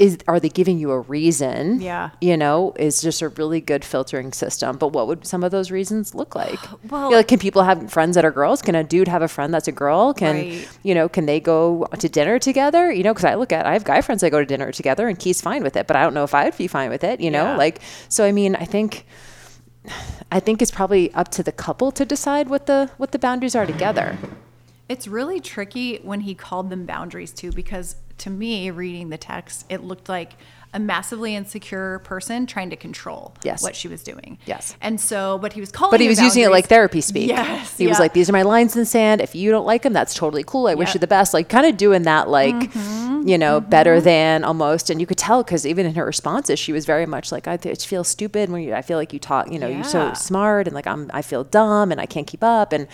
is 0.00 0.18
are 0.26 0.40
they 0.40 0.48
giving 0.48 0.78
you 0.78 0.90
a 0.90 1.00
reason? 1.00 1.80
Yeah. 1.80 2.10
You 2.20 2.36
know, 2.36 2.72
is 2.76 3.00
just 3.02 3.20
a 3.22 3.28
really 3.28 3.60
good 3.60 3.84
filtering 3.84 4.32
system. 4.32 4.76
But 4.78 4.88
what 4.88 5.06
would 5.06 5.26
some 5.26 5.44
of 5.44 5.50
those 5.52 5.70
reasons 5.70 6.14
look 6.14 6.34
like? 6.34 6.58
Well- 6.90 7.04
You 7.04 7.10
know, 7.10 7.16
like, 7.18 7.28
can 7.28 7.38
people 7.38 7.62
have 7.62 7.92
friends 7.92 8.14
that 8.16 8.24
are 8.24 8.30
girls? 8.30 8.62
Can 8.62 8.74
a 8.74 8.82
dude 8.82 9.08
have 9.08 9.22
a 9.22 9.28
friend 9.28 9.52
that's 9.54 9.68
a 9.68 9.72
girl? 9.72 10.14
Can 10.14 10.34
Right. 10.36 10.68
you 10.82 10.94
know? 10.94 11.08
Can 11.08 11.26
they 11.26 11.38
go 11.38 11.86
to 11.98 12.08
dinner 12.08 12.38
together? 12.38 12.90
You 12.90 13.02
know, 13.04 13.12
because 13.12 13.26
I 13.26 13.34
look 13.34 13.52
at 13.52 13.66
I 13.66 13.74
have 13.74 13.84
guy 13.84 14.00
friends 14.00 14.22
that 14.22 14.30
go 14.30 14.40
to 14.40 14.46
dinner 14.46 14.72
together, 14.72 15.06
and 15.06 15.18
Keith's 15.18 15.42
fine 15.42 15.62
with 15.62 15.76
it, 15.76 15.86
but 15.86 15.96
I 15.96 16.02
don't 16.02 16.14
know 16.14 16.24
if 16.24 16.34
I'd 16.34 16.56
be 16.56 16.66
fine 16.66 16.90
with 16.90 17.04
it. 17.04 17.20
You 17.20 17.30
know, 17.30 17.44
Yeah. 17.44 17.56
like 17.56 17.80
so. 18.08 18.24
I 18.24 18.32
mean, 18.32 18.56
I 18.56 18.64
think. 18.64 19.04
I 20.30 20.40
think 20.40 20.60
it's 20.62 20.70
probably 20.70 21.12
up 21.14 21.28
to 21.32 21.42
the 21.42 21.52
couple 21.52 21.90
to 21.92 22.04
decide 22.04 22.48
what 22.48 22.66
the 22.66 22.90
what 22.98 23.12
the 23.12 23.18
boundaries 23.18 23.54
are 23.56 23.66
together. 23.66 24.18
It's 24.88 25.06
really 25.08 25.40
tricky 25.40 25.98
when 26.02 26.20
he 26.20 26.34
called 26.34 26.68
them 26.70 26.84
boundaries 26.84 27.32
too, 27.32 27.50
because 27.52 27.96
to 28.20 28.30
me, 28.30 28.70
reading 28.70 29.10
the 29.10 29.18
text, 29.18 29.66
it 29.68 29.82
looked 29.82 30.08
like 30.08 30.32
a 30.72 30.78
massively 30.78 31.34
insecure 31.34 31.98
person 32.04 32.46
trying 32.46 32.70
to 32.70 32.76
control 32.76 33.34
Yes. 33.42 33.60
what 33.60 33.74
she 33.74 33.88
was 33.88 34.04
doing. 34.04 34.38
Yes. 34.46 34.76
And 34.80 35.00
so, 35.00 35.36
but 35.38 35.52
he 35.52 35.58
was 35.60 35.72
calling 35.72 35.90
But 35.90 36.00
he 36.00 36.06
was 36.06 36.20
using 36.20 36.44
it 36.44 36.50
like 36.52 36.66
therapy 36.68 37.00
speak. 37.00 37.28
Yes, 37.28 37.76
He 37.76 37.88
was 37.88 37.98
like, 37.98 38.12
these 38.12 38.30
are 38.30 38.32
my 38.32 38.42
lines 38.42 38.76
in 38.76 38.82
the 38.82 38.86
sand. 38.86 39.20
If 39.20 39.34
you 39.34 39.50
don't 39.50 39.66
like 39.66 39.82
them, 39.82 39.92
that's 39.92 40.14
totally 40.14 40.44
cool. 40.44 40.68
I 40.68 40.74
wish 40.76 40.94
you 40.94 41.00
the 41.00 41.08
best. 41.08 41.34
Like, 41.34 41.48
kind 41.48 41.66
of 41.66 41.76
doing 41.76 42.02
that, 42.02 42.28
like, 42.28 42.54
Mm-hmm. 42.54 43.26
you 43.28 43.36
know, 43.36 43.60
better 43.60 44.00
than 44.00 44.44
almost. 44.44 44.90
And 44.90 45.00
you 45.00 45.06
could 45.08 45.18
tell 45.18 45.42
because 45.42 45.66
even 45.66 45.86
in 45.86 45.94
her 45.96 46.04
responses, 46.04 46.60
she 46.60 46.72
was 46.72 46.86
very 46.86 47.04
much 47.04 47.32
like, 47.32 47.48
I 47.48 47.56
feel 47.56 48.04
stupid 48.04 48.48
when 48.48 48.62
you, 48.62 48.72
I 48.72 48.82
feel 48.82 48.96
like 48.96 49.12
you 49.12 49.18
talk, 49.18 49.50
you 49.50 49.58
know, 49.58 49.66
you're 49.66 49.82
so 49.82 50.14
smart 50.14 50.68
and 50.68 50.74
like, 50.74 50.86
I'm, 50.86 51.10
I 51.12 51.22
feel 51.22 51.42
dumb 51.42 51.90
and 51.90 52.00
I 52.00 52.06
can't 52.06 52.28
keep 52.28 52.44
up. 52.44 52.72
And, 52.72 52.86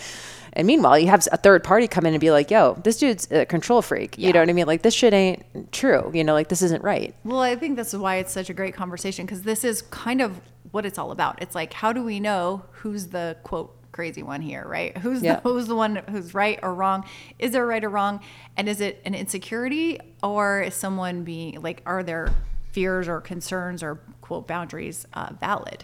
and 0.57 0.65
meanwhile, 0.67 0.97
you 0.97 1.07
have 1.07 1.25
a 1.31 1.37
third 1.37 1.63
party 1.63 1.87
come 1.87 2.05
in 2.07 2.13
and 2.13 2.19
be 2.19 2.31
like, 2.31 2.49
yo, 2.51 2.73
this 2.83 2.97
dude's 2.97 3.31
a 3.31 3.45
control 3.45 3.81
freak. 3.83 4.17
You 4.17 4.33
know 4.33 4.39
what 4.39 4.49
I 4.49 4.53
mean? 4.53 4.65
Like, 4.65 4.81
this 4.81 4.93
shit 4.95 5.13
ain't 5.13 5.71
true. 5.71 6.11
You 6.13 6.23
know, 6.23 6.33
like, 6.33 6.49
this 6.49 6.63
isn't 6.63 6.83
right. 6.83 7.13
Well, 7.23 7.39
I 7.39 7.55
think 7.55 7.75
that's 7.77 7.93
why 7.93 8.15
it's 8.15 8.33
such 8.33 8.49
a 8.49 8.53
great 8.55 8.73
conversation 8.73 9.25
because 9.25 9.43
this 9.43 9.63
is 9.63 9.83
kind 9.83 10.19
of 10.19 10.41
what 10.71 10.83
it's 10.85 10.97
all 10.97 11.11
about. 11.11 11.41
It's 11.43 11.53
like, 11.55 11.73
how 11.73 11.93
do 11.93 12.03
we 12.03 12.19
know 12.19 12.63
who's 12.71 13.07
the 13.07 13.37
quote 13.43 13.73
crazy 13.91 14.23
one 14.23 14.41
here, 14.41 14.63
right? 14.67 14.97
Who's 14.97 15.21
Yeah. 15.21 15.35
the, 15.35 15.41
who's 15.41 15.67
the 15.67 15.75
one 15.75 15.97
who's 16.09 16.33
right 16.33 16.59
or 16.63 16.73
wrong? 16.73 17.05
Is 17.39 17.51
there 17.51 17.65
right 17.65 17.83
or 17.83 17.89
wrong? 17.89 18.19
And 18.57 18.67
is 18.67 18.81
it 18.81 18.99
an 19.05 19.13
insecurity 19.15 19.99
or 20.23 20.61
is 20.61 20.73
someone 20.73 21.23
being 21.23 21.61
like, 21.61 21.81
are 21.85 22.01
their 22.03 22.33
fears 22.71 23.07
or 23.07 23.21
concerns 23.21 23.81
or 23.83 23.99
quote 24.21 24.47
boundaries 24.47 25.05
uh, 25.13 25.33
valid? 25.39 25.83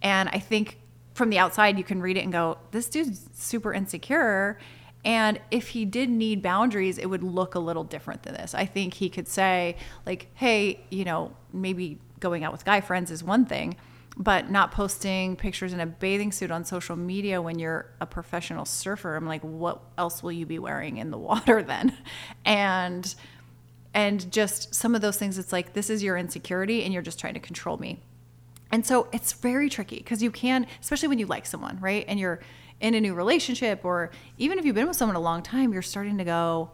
And 0.00 0.28
I 0.28 0.38
think 0.38 0.78
from 1.14 1.30
the 1.30 1.38
outside, 1.38 1.78
you 1.78 1.84
can 1.84 2.00
read 2.00 2.16
it 2.16 2.20
and 2.20 2.32
go, 2.32 2.58
this 2.70 2.88
dude's 2.88 3.28
super 3.34 3.72
insecure. 3.72 4.58
And 5.04 5.40
if 5.50 5.68
he 5.68 5.84
did 5.84 6.08
need 6.08 6.42
boundaries, 6.42 6.98
it 6.98 7.06
would 7.06 7.22
look 7.22 7.54
a 7.54 7.58
little 7.58 7.84
different 7.84 8.22
than 8.22 8.34
this. 8.34 8.54
I 8.54 8.66
think 8.66 8.94
he 8.94 9.10
could 9.10 9.28
say, 9.28 9.76
like, 10.06 10.28
hey, 10.34 10.84
you 10.90 11.04
know, 11.04 11.36
maybe 11.52 11.98
going 12.20 12.44
out 12.44 12.52
with 12.52 12.64
guy 12.64 12.80
friends 12.80 13.10
is 13.10 13.22
one 13.22 13.44
thing, 13.44 13.76
but 14.16 14.50
not 14.50 14.70
posting 14.70 15.36
pictures 15.36 15.72
in 15.72 15.80
a 15.80 15.86
bathing 15.86 16.30
suit 16.30 16.50
on 16.50 16.64
social 16.64 16.96
media 16.96 17.42
when 17.42 17.58
you're 17.58 17.86
a 18.00 18.06
professional 18.06 18.64
surfer. 18.64 19.16
I'm 19.16 19.26
like, 19.26 19.42
what 19.42 19.82
else 19.98 20.22
will 20.22 20.32
you 20.32 20.46
be 20.46 20.58
wearing 20.58 20.98
in 20.98 21.10
the 21.10 21.18
water 21.18 21.62
then? 21.66 21.96
And 22.44 23.14
and 23.94 24.32
just 24.32 24.74
some 24.74 24.94
of 24.94 25.02
those 25.02 25.18
things 25.18 25.36
it's 25.36 25.52
like 25.52 25.74
this 25.74 25.90
is 25.90 26.02
your 26.02 26.16
insecurity 26.16 26.82
and 26.82 26.94
you're 26.94 27.02
just 27.02 27.18
trying 27.18 27.34
to 27.34 27.40
control 27.40 27.76
me 27.76 28.00
and 28.72 28.84
so 28.86 29.06
it's 29.12 29.32
very 29.34 29.68
tricky 29.68 29.98
because 29.98 30.22
you 30.22 30.30
can, 30.30 30.66
especially 30.80 31.08
when 31.08 31.18
you 31.18 31.26
like 31.26 31.46
someone, 31.46 31.78
right? 31.80 32.04
And 32.08 32.18
you're 32.18 32.40
in 32.80 32.94
a 32.94 33.00
new 33.00 33.14
relationship, 33.14 33.84
or 33.84 34.10
even 34.38 34.58
if 34.58 34.64
you've 34.64 34.74
been 34.74 34.88
with 34.88 34.96
someone 34.96 35.14
a 35.14 35.20
long 35.20 35.42
time, 35.42 35.72
you're 35.72 35.82
starting 35.82 36.18
to 36.18 36.24
go, 36.24 36.72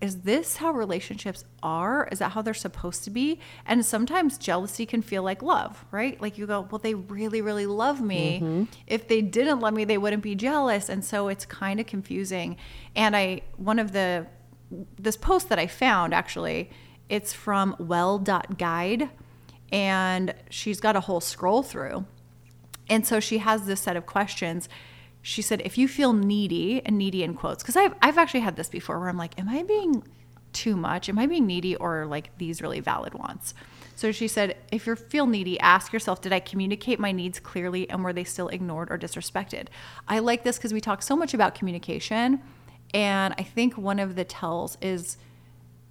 is 0.00 0.20
this 0.20 0.56
how 0.58 0.72
relationships 0.72 1.44
are? 1.62 2.06
Is 2.12 2.18
that 2.18 2.32
how 2.32 2.42
they're 2.42 2.52
supposed 2.52 3.04
to 3.04 3.10
be? 3.10 3.40
And 3.64 3.82
sometimes 3.86 4.36
jealousy 4.36 4.84
can 4.84 5.00
feel 5.00 5.22
like 5.22 5.40
love, 5.40 5.86
right? 5.90 6.20
Like 6.20 6.36
you 6.36 6.46
go, 6.46 6.68
well, 6.70 6.78
they 6.78 6.94
really, 6.94 7.40
really 7.40 7.64
love 7.64 8.02
me. 8.02 8.40
Mm-hmm. 8.42 8.64
If 8.86 9.08
they 9.08 9.22
didn't 9.22 9.60
love 9.60 9.72
me, 9.72 9.84
they 9.84 9.96
wouldn't 9.96 10.22
be 10.22 10.34
jealous. 10.34 10.90
And 10.90 11.02
so 11.02 11.28
it's 11.28 11.46
kind 11.46 11.80
of 11.80 11.86
confusing. 11.86 12.58
And 12.94 13.16
I, 13.16 13.40
one 13.56 13.78
of 13.78 13.92
the, 13.92 14.26
this 14.98 15.16
post 15.16 15.48
that 15.48 15.58
I 15.58 15.66
found 15.66 16.12
actually, 16.12 16.70
it's 17.08 17.32
from 17.32 17.76
well.guide 17.78 19.08
and 19.72 20.34
she's 20.50 20.80
got 20.80 20.96
a 20.96 21.00
whole 21.00 21.20
scroll 21.20 21.62
through. 21.62 22.06
And 22.88 23.06
so 23.06 23.20
she 23.20 23.38
has 23.38 23.66
this 23.66 23.80
set 23.80 23.96
of 23.96 24.06
questions. 24.06 24.68
She 25.22 25.42
said, 25.42 25.60
if 25.64 25.76
you 25.76 25.88
feel 25.88 26.12
needy, 26.12 26.80
and 26.84 26.96
needy 26.96 27.22
in 27.22 27.34
quotes, 27.34 27.62
because 27.62 27.76
I've, 27.76 27.94
I've 28.00 28.18
actually 28.18 28.40
had 28.40 28.56
this 28.56 28.68
before 28.68 29.00
where 29.00 29.08
I'm 29.08 29.16
like, 29.16 29.38
am 29.38 29.48
I 29.48 29.64
being 29.64 30.04
too 30.52 30.76
much? 30.76 31.08
Am 31.08 31.18
I 31.18 31.26
being 31.26 31.46
needy 31.46 31.74
or 31.76 32.06
like 32.06 32.30
these 32.38 32.62
really 32.62 32.80
valid 32.80 33.14
wants? 33.14 33.54
So 33.96 34.12
she 34.12 34.28
said, 34.28 34.56
if 34.70 34.86
you 34.86 34.94
feel 34.94 35.26
needy, 35.26 35.58
ask 35.58 35.92
yourself, 35.92 36.20
did 36.20 36.32
I 36.32 36.38
communicate 36.38 37.00
my 37.00 37.12
needs 37.12 37.40
clearly 37.40 37.88
and 37.88 38.04
were 38.04 38.12
they 38.12 38.24
still 38.24 38.48
ignored 38.48 38.90
or 38.90 38.98
disrespected? 38.98 39.68
I 40.06 40.18
like 40.18 40.44
this 40.44 40.58
because 40.58 40.72
we 40.72 40.82
talk 40.82 41.02
so 41.02 41.16
much 41.16 41.32
about 41.34 41.54
communication. 41.54 42.42
And 42.92 43.34
I 43.38 43.42
think 43.42 43.76
one 43.76 43.98
of 43.98 44.14
the 44.14 44.24
tells 44.24 44.76
is 44.82 45.16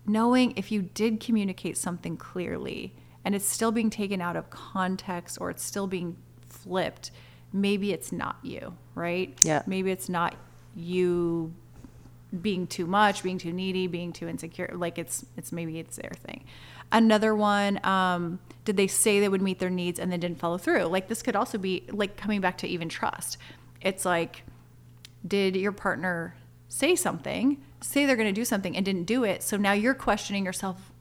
knowing 0.06 0.54
if 0.56 0.72
you 0.72 0.84
did 0.84 1.20
communicate 1.20 1.78
something 1.78 2.16
clearly 2.16 2.94
and 3.26 3.36
it's 3.36 3.48
still 3.48 3.72
being 3.72 3.90
taken 3.90 4.22
out 4.22 4.38
of 4.38 4.50
context 4.50 5.40
or 5.42 5.50
it's 5.50 5.64
still 5.64 5.88
being 5.88 6.16
flipped, 6.48 7.12
maybe 7.52 7.92
it's 7.92 8.12
not 8.12 8.38
you, 8.44 8.78
right? 8.94 9.38
Yeah. 9.44 9.64
Maybe 9.66 9.92
it's 9.92 10.08
not 10.08 10.36
you 10.76 11.54
being 12.42 12.68
too 12.68 12.86
much, 12.86 13.24
being 13.24 13.38
too 13.38 13.52
needy, 13.52 13.88
being 13.88 14.14
too 14.14 14.28
insecure. 14.28 14.72
Like 14.74 14.98
it's 14.98 15.26
it's 15.36 15.52
maybe 15.52 15.80
it's 15.80 15.98
their 15.98 16.12
thing. 16.24 16.46
Another 16.92 17.36
one, 17.36 17.84
um, 17.84 18.40
did 18.64 18.78
they 18.78 18.88
say 18.88 19.20
they 19.20 19.30
would 19.30 19.42
meet 19.42 19.60
their 19.60 19.70
needs 19.70 20.00
and 20.00 20.12
then 20.12 20.20
didn't 20.20 20.40
follow 20.40 20.58
through? 20.58 20.84
Like 20.84 21.08
this 21.08 21.22
could 21.22 21.36
also 21.36 21.58
be 21.58 21.84
like 21.90 22.16
coming 22.18 22.42
back 22.42 22.60
to 22.60 22.68
even 22.68 22.90
trust. 22.90 23.38
It's 23.82 24.06
like, 24.06 24.44
did 25.28 25.56
your 25.56 25.72
partner 25.72 26.36
say 26.68 26.96
something, 26.96 27.64
say 27.82 28.06
they're 28.06 28.16
going 28.16 28.34
to 28.34 28.40
do 28.40 28.46
something 28.46 28.76
and 28.76 28.86
didn't 28.86 29.06
do 29.06 29.24
it? 29.24 29.42
So 29.42 29.58
now 29.58 29.74
you're 29.74 29.96
questioning 29.96 30.46
yourself, 30.46 30.92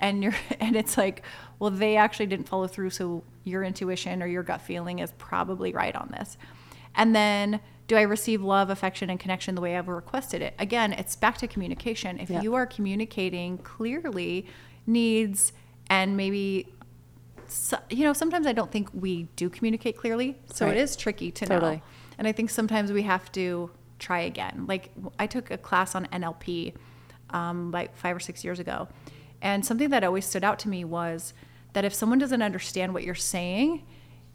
and 0.00 0.22
you're 0.22 0.34
and 0.60 0.76
it's 0.76 0.96
like, 0.96 1.22
well, 1.58 1.70
they 1.70 1.96
actually 1.96 2.26
didn't 2.26 2.48
follow 2.48 2.66
through, 2.66 2.90
so 2.90 3.24
your 3.44 3.62
intuition 3.62 4.22
or 4.22 4.26
your 4.26 4.42
gut 4.42 4.60
feeling 4.60 4.98
is 4.98 5.12
probably 5.18 5.72
right 5.72 5.94
on 5.94 6.14
this. 6.16 6.36
And 6.94 7.14
then 7.14 7.60
do 7.86 7.96
I 7.96 8.02
receive 8.02 8.42
love, 8.42 8.70
affection, 8.70 9.10
and 9.10 9.20
connection 9.20 9.54
the 9.54 9.60
way 9.60 9.76
I've 9.76 9.88
requested 9.88 10.40
it? 10.40 10.54
Again, 10.58 10.92
it's 10.92 11.16
back 11.16 11.38
to 11.38 11.46
communication. 11.48 12.18
If 12.18 12.30
you 12.30 12.54
are 12.54 12.66
communicating 12.66 13.58
clearly 13.58 14.46
needs 14.86 15.52
and 15.90 16.16
maybe, 16.16 16.72
so, 17.46 17.78
you 17.90 18.04
know, 18.04 18.14
sometimes 18.14 18.46
I 18.46 18.52
don't 18.52 18.72
think 18.72 18.88
we 18.94 19.24
do 19.36 19.50
communicate 19.50 19.98
clearly. 19.98 20.38
So 20.46 20.66
Right. 20.66 20.76
it 20.76 20.80
is 20.80 20.96
tricky 20.96 21.30
to 21.32 21.44
Totally. 21.46 21.76
know. 21.76 21.82
And 22.16 22.26
I 22.26 22.32
think 22.32 22.48
sometimes 22.48 22.90
we 22.90 23.02
have 23.02 23.30
to 23.32 23.70
try 23.98 24.20
again. 24.20 24.64
Like 24.66 24.90
I 25.18 25.26
took 25.26 25.50
a 25.50 25.58
class 25.58 25.94
on 25.94 26.06
NLP 26.06 26.74
um, 27.30 27.70
like 27.70 27.94
five 27.96 28.16
or 28.16 28.20
six 28.20 28.44
years 28.44 28.60
ago. 28.60 28.88
And 29.44 29.64
something 29.64 29.90
that 29.90 30.02
always 30.02 30.24
stood 30.24 30.42
out 30.42 30.58
to 30.60 30.68
me 30.68 30.84
was 30.84 31.34
that 31.74 31.84
if 31.84 31.94
someone 31.94 32.18
doesn't 32.18 32.42
understand 32.42 32.94
what 32.94 33.04
you're 33.04 33.14
saying, 33.14 33.84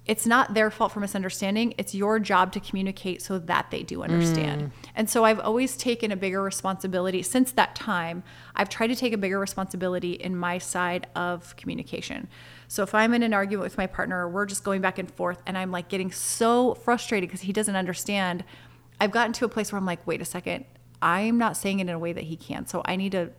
it's 0.05 0.25
not 0.25 0.53
their 0.53 0.71
fault 0.71 0.91
for 0.91 0.99
misunderstanding. 0.99 1.73
It's 1.77 1.93
your 1.93 2.19
job 2.19 2.51
to 2.53 2.59
communicate 2.59 3.21
so 3.21 3.37
that 3.39 3.69
they 3.69 3.83
do 3.83 4.01
understand. 4.01 4.61
Mm. 4.61 4.71
And 4.95 5.09
so 5.09 5.23
I've 5.25 5.39
always 5.39 5.75
taken 5.75 6.11
a 6.11 6.15
bigger 6.15 6.41
responsibility 6.41 7.21
since 7.21 7.51
that 7.53 7.75
time. 7.75 8.23
I've 8.55 8.69
tried 8.69 8.87
to 8.87 8.95
take 8.95 9.13
a 9.13 9.17
bigger 9.17 9.39
responsibility 9.39 10.13
in 10.13 10.35
my 10.35 10.57
side 10.57 11.07
of 11.15 11.55
communication. 11.57 12.27
So 12.67 12.83
if 12.83 12.93
I'm 12.93 13.13
in 13.13 13.23
an 13.23 13.33
argument 13.33 13.63
with 13.63 13.77
my 13.77 13.87
partner, 13.87 14.25
or 14.25 14.29
we're 14.29 14.45
just 14.45 14.63
going 14.63 14.81
back 14.81 14.99
and 14.99 15.11
forth, 15.11 15.41
and 15.45 15.57
I'm 15.57 15.71
like 15.71 15.89
getting 15.89 16.11
so 16.11 16.75
frustrated 16.75 17.29
because 17.29 17.41
he 17.41 17.53
doesn't 17.53 17.75
understand, 17.75 18.43
I've 18.99 19.11
gotten 19.11 19.33
to 19.33 19.45
a 19.45 19.49
place 19.49 19.71
where 19.71 19.77
I'm 19.77 19.85
like, 19.85 20.05
wait 20.05 20.21
a 20.21 20.25
second, 20.25 20.65
I'm 21.01 21.37
not 21.37 21.57
saying 21.57 21.79
it 21.79 21.83
in 21.83 21.89
a 21.89 21.99
way 21.99 22.13
that 22.13 22.25
he 22.25 22.35
can. 22.35 22.67
So 22.67 22.81
I 22.85 22.95
need 22.95 23.11
to 23.13 23.31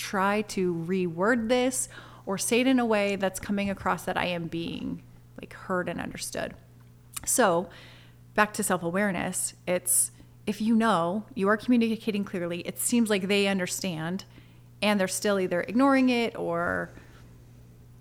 try 0.00 0.42
to 0.42 0.74
reword 0.74 1.48
this 1.48 1.88
or 2.24 2.38
say 2.38 2.60
it 2.60 2.66
in 2.66 2.78
a 2.78 2.86
way 2.86 3.16
that's 3.16 3.38
coming 3.38 3.68
across 3.68 4.04
that 4.04 4.16
I 4.16 4.26
am 4.26 4.46
being 4.46 5.02
like 5.40 5.52
heard 5.52 5.88
and 5.88 6.00
understood. 6.00 6.54
So, 7.24 7.68
back 8.34 8.54
to 8.54 8.62
self-awareness, 8.62 9.54
it's 9.66 10.10
if 10.46 10.60
you 10.60 10.74
know 10.74 11.24
you 11.34 11.48
are 11.48 11.56
communicating 11.56 12.24
clearly, 12.24 12.60
it 12.60 12.78
seems 12.78 13.10
like 13.10 13.28
they 13.28 13.46
understand 13.46 14.24
and 14.80 14.98
they're 14.98 15.08
still 15.08 15.38
either 15.38 15.60
ignoring 15.60 16.08
it 16.08 16.36
or 16.36 16.90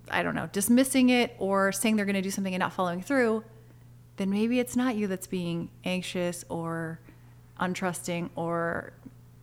I 0.09 0.23
don't 0.23 0.35
know, 0.35 0.49
dismissing 0.51 1.09
it 1.09 1.35
or 1.37 1.71
saying 1.71 1.97
they're 1.97 2.05
going 2.05 2.15
to 2.15 2.21
do 2.21 2.31
something 2.31 2.53
and 2.53 2.61
not 2.61 2.73
following 2.73 3.01
through, 3.01 3.43
then 4.17 4.29
maybe 4.29 4.59
it's 4.59 4.75
not 4.75 4.95
you 4.95 5.07
that's 5.07 5.27
being 5.27 5.69
anxious 5.83 6.45
or 6.49 6.99
untrusting 7.59 8.29
or 8.35 8.93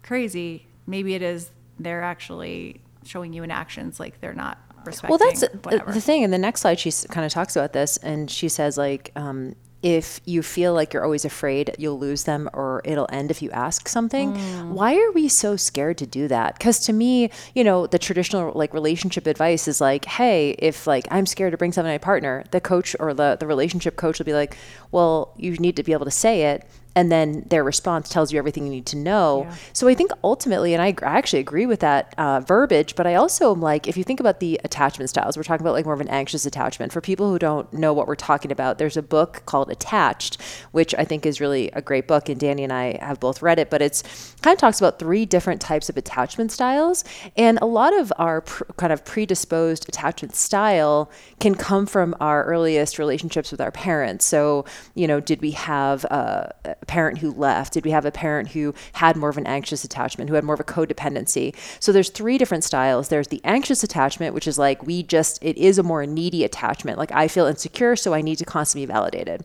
crazy. 0.02 0.66
Maybe 0.86 1.14
it 1.14 1.22
is 1.22 1.50
they're 1.78 2.02
actually 2.02 2.80
showing 3.04 3.32
you 3.32 3.42
in 3.42 3.50
actions 3.50 4.00
like 4.00 4.20
they're 4.20 4.34
not 4.34 4.58
respecting. 4.84 5.10
Well, 5.10 5.18
that's 5.18 5.40
the, 5.40 5.48
whatever. 5.62 5.92
the 5.92 6.00
thing. 6.00 6.22
In 6.22 6.30
the 6.30 6.38
next 6.38 6.60
slide, 6.62 6.78
she 6.78 6.90
kind 7.08 7.24
of 7.26 7.32
talks 7.32 7.56
about 7.56 7.72
this, 7.72 7.96
and 7.98 8.30
she 8.30 8.48
says 8.48 8.76
like, 8.78 9.12
um, 9.16 9.54
if 9.82 10.20
you 10.24 10.42
feel 10.42 10.72
like 10.74 10.92
you're 10.92 11.04
always 11.04 11.24
afraid 11.24 11.72
you'll 11.78 11.98
lose 11.98 12.24
them 12.24 12.48
or 12.54 12.80
it'll 12.84 13.06
end 13.12 13.30
if 13.30 13.42
you 13.42 13.50
ask 13.52 13.88
something, 13.88 14.32
Mm. 14.32 14.70
why 14.70 14.96
are 14.96 15.12
we 15.12 15.28
so 15.28 15.54
scared 15.54 15.98
to 15.98 16.06
do 16.06 16.26
that? 16.28 16.54
Because 16.58 16.80
to 16.86 16.92
me, 16.92 17.30
you 17.54 17.62
know, 17.62 17.86
the 17.86 17.98
traditional 17.98 18.52
like 18.54 18.72
relationship 18.74 19.26
advice 19.28 19.68
is 19.68 19.80
like, 19.80 20.06
hey, 20.06 20.56
if 20.58 20.86
like 20.86 21.06
I'm 21.10 21.26
scared 21.26 21.52
to 21.52 21.58
bring 21.58 21.72
something 21.72 21.90
to 21.90 21.94
my 21.94 21.98
partner, 21.98 22.42
the 22.50 22.60
coach 22.60 22.96
or 22.98 23.14
the 23.14 23.36
the 23.38 23.46
relationship 23.46 23.94
coach 23.96 24.18
will 24.18 24.26
be 24.26 24.32
like, 24.32 24.56
well, 24.90 25.32
you 25.36 25.52
need 25.58 25.76
to 25.76 25.82
be 25.84 25.92
able 25.92 26.06
to 26.06 26.10
say 26.10 26.44
it. 26.44 26.66
And 26.96 27.12
then 27.12 27.44
their 27.50 27.62
response 27.62 28.08
tells 28.08 28.32
you 28.32 28.38
everything 28.38 28.64
you 28.64 28.70
need 28.70 28.86
to 28.86 28.96
know. 28.96 29.44
Yeah. 29.48 29.56
So 29.74 29.86
I 29.86 29.94
think 29.94 30.10
ultimately, 30.24 30.72
and 30.72 30.82
I, 30.82 30.88
I 31.06 31.18
actually 31.18 31.40
agree 31.40 31.66
with 31.66 31.80
that 31.80 32.14
uh, 32.16 32.40
verbiage, 32.40 32.96
but 32.96 33.06
I 33.06 33.14
also 33.14 33.52
am 33.54 33.60
like, 33.60 33.86
if 33.86 33.98
you 33.98 34.02
think 34.02 34.18
about 34.18 34.40
the 34.40 34.58
attachment 34.64 35.10
styles, 35.10 35.36
we're 35.36 35.42
talking 35.42 35.62
about 35.62 35.74
like 35.74 35.84
more 35.84 35.92
of 35.92 36.00
an 36.00 36.08
anxious 36.08 36.46
attachment. 36.46 36.92
For 36.92 37.02
people 37.02 37.30
who 37.30 37.38
don't 37.38 37.70
know 37.72 37.92
what 37.92 38.08
we're 38.08 38.14
talking 38.14 38.50
about, 38.50 38.78
there's 38.78 38.96
a 38.96 39.02
book 39.02 39.42
called 39.44 39.70
Attached, 39.70 40.40
which 40.72 40.94
I 40.94 41.04
think 41.04 41.26
is 41.26 41.38
really 41.38 41.70
a 41.72 41.82
great 41.82 42.08
book, 42.08 42.30
and 42.30 42.40
Danny 42.40 42.64
and 42.64 42.72
I 42.72 42.98
have 43.04 43.20
both 43.20 43.42
read 43.42 43.58
it. 43.58 43.68
But 43.68 43.82
it's 43.82 44.02
kind 44.40 44.54
of 44.54 44.58
talks 44.58 44.80
about 44.80 44.98
three 44.98 45.26
different 45.26 45.60
types 45.60 45.90
of 45.90 45.98
attachment 45.98 46.50
styles, 46.50 47.04
and 47.36 47.58
a 47.60 47.66
lot 47.66 47.92
of 47.92 48.10
our 48.16 48.40
pr- 48.40 48.64
kind 48.78 48.92
of 48.92 49.04
predisposed 49.04 49.86
attachment 49.86 50.34
style 50.34 51.10
can 51.40 51.54
come 51.54 51.84
from 51.84 52.14
our 52.20 52.44
earliest 52.44 52.98
relationships 52.98 53.50
with 53.50 53.60
our 53.60 53.70
parents. 53.70 54.24
So 54.24 54.64
you 54.94 55.06
know, 55.06 55.20
did 55.20 55.42
we 55.42 55.50
have 55.50 56.04
a, 56.04 56.54
a 56.64 56.85
parent 56.86 57.18
who 57.18 57.32
left? 57.32 57.72
Did 57.72 57.84
we 57.84 57.90
have 57.90 58.04
a 58.04 58.10
parent 58.10 58.50
who 58.50 58.74
had 58.94 59.16
more 59.16 59.30
of 59.30 59.38
an 59.38 59.46
anxious 59.46 59.84
attachment, 59.84 60.30
who 60.30 60.36
had 60.36 60.44
more 60.44 60.54
of 60.54 60.60
a 60.60 60.64
codependency? 60.64 61.54
So 61.80 61.92
there's 61.92 62.10
three 62.10 62.38
different 62.38 62.64
styles. 62.64 63.08
There's 63.08 63.28
the 63.28 63.40
anxious 63.44 63.82
attachment, 63.82 64.34
which 64.34 64.46
is 64.46 64.58
like 64.58 64.86
we 64.86 65.02
just 65.02 65.42
it 65.42 65.56
is 65.56 65.78
a 65.78 65.82
more 65.82 66.06
needy 66.06 66.44
attachment. 66.44 66.98
Like 66.98 67.12
I 67.12 67.28
feel 67.28 67.46
insecure, 67.46 67.96
so 67.96 68.14
I 68.14 68.20
need 68.22 68.36
to 68.36 68.44
constantly 68.44 68.86
be 68.86 68.92
validated. 68.92 69.44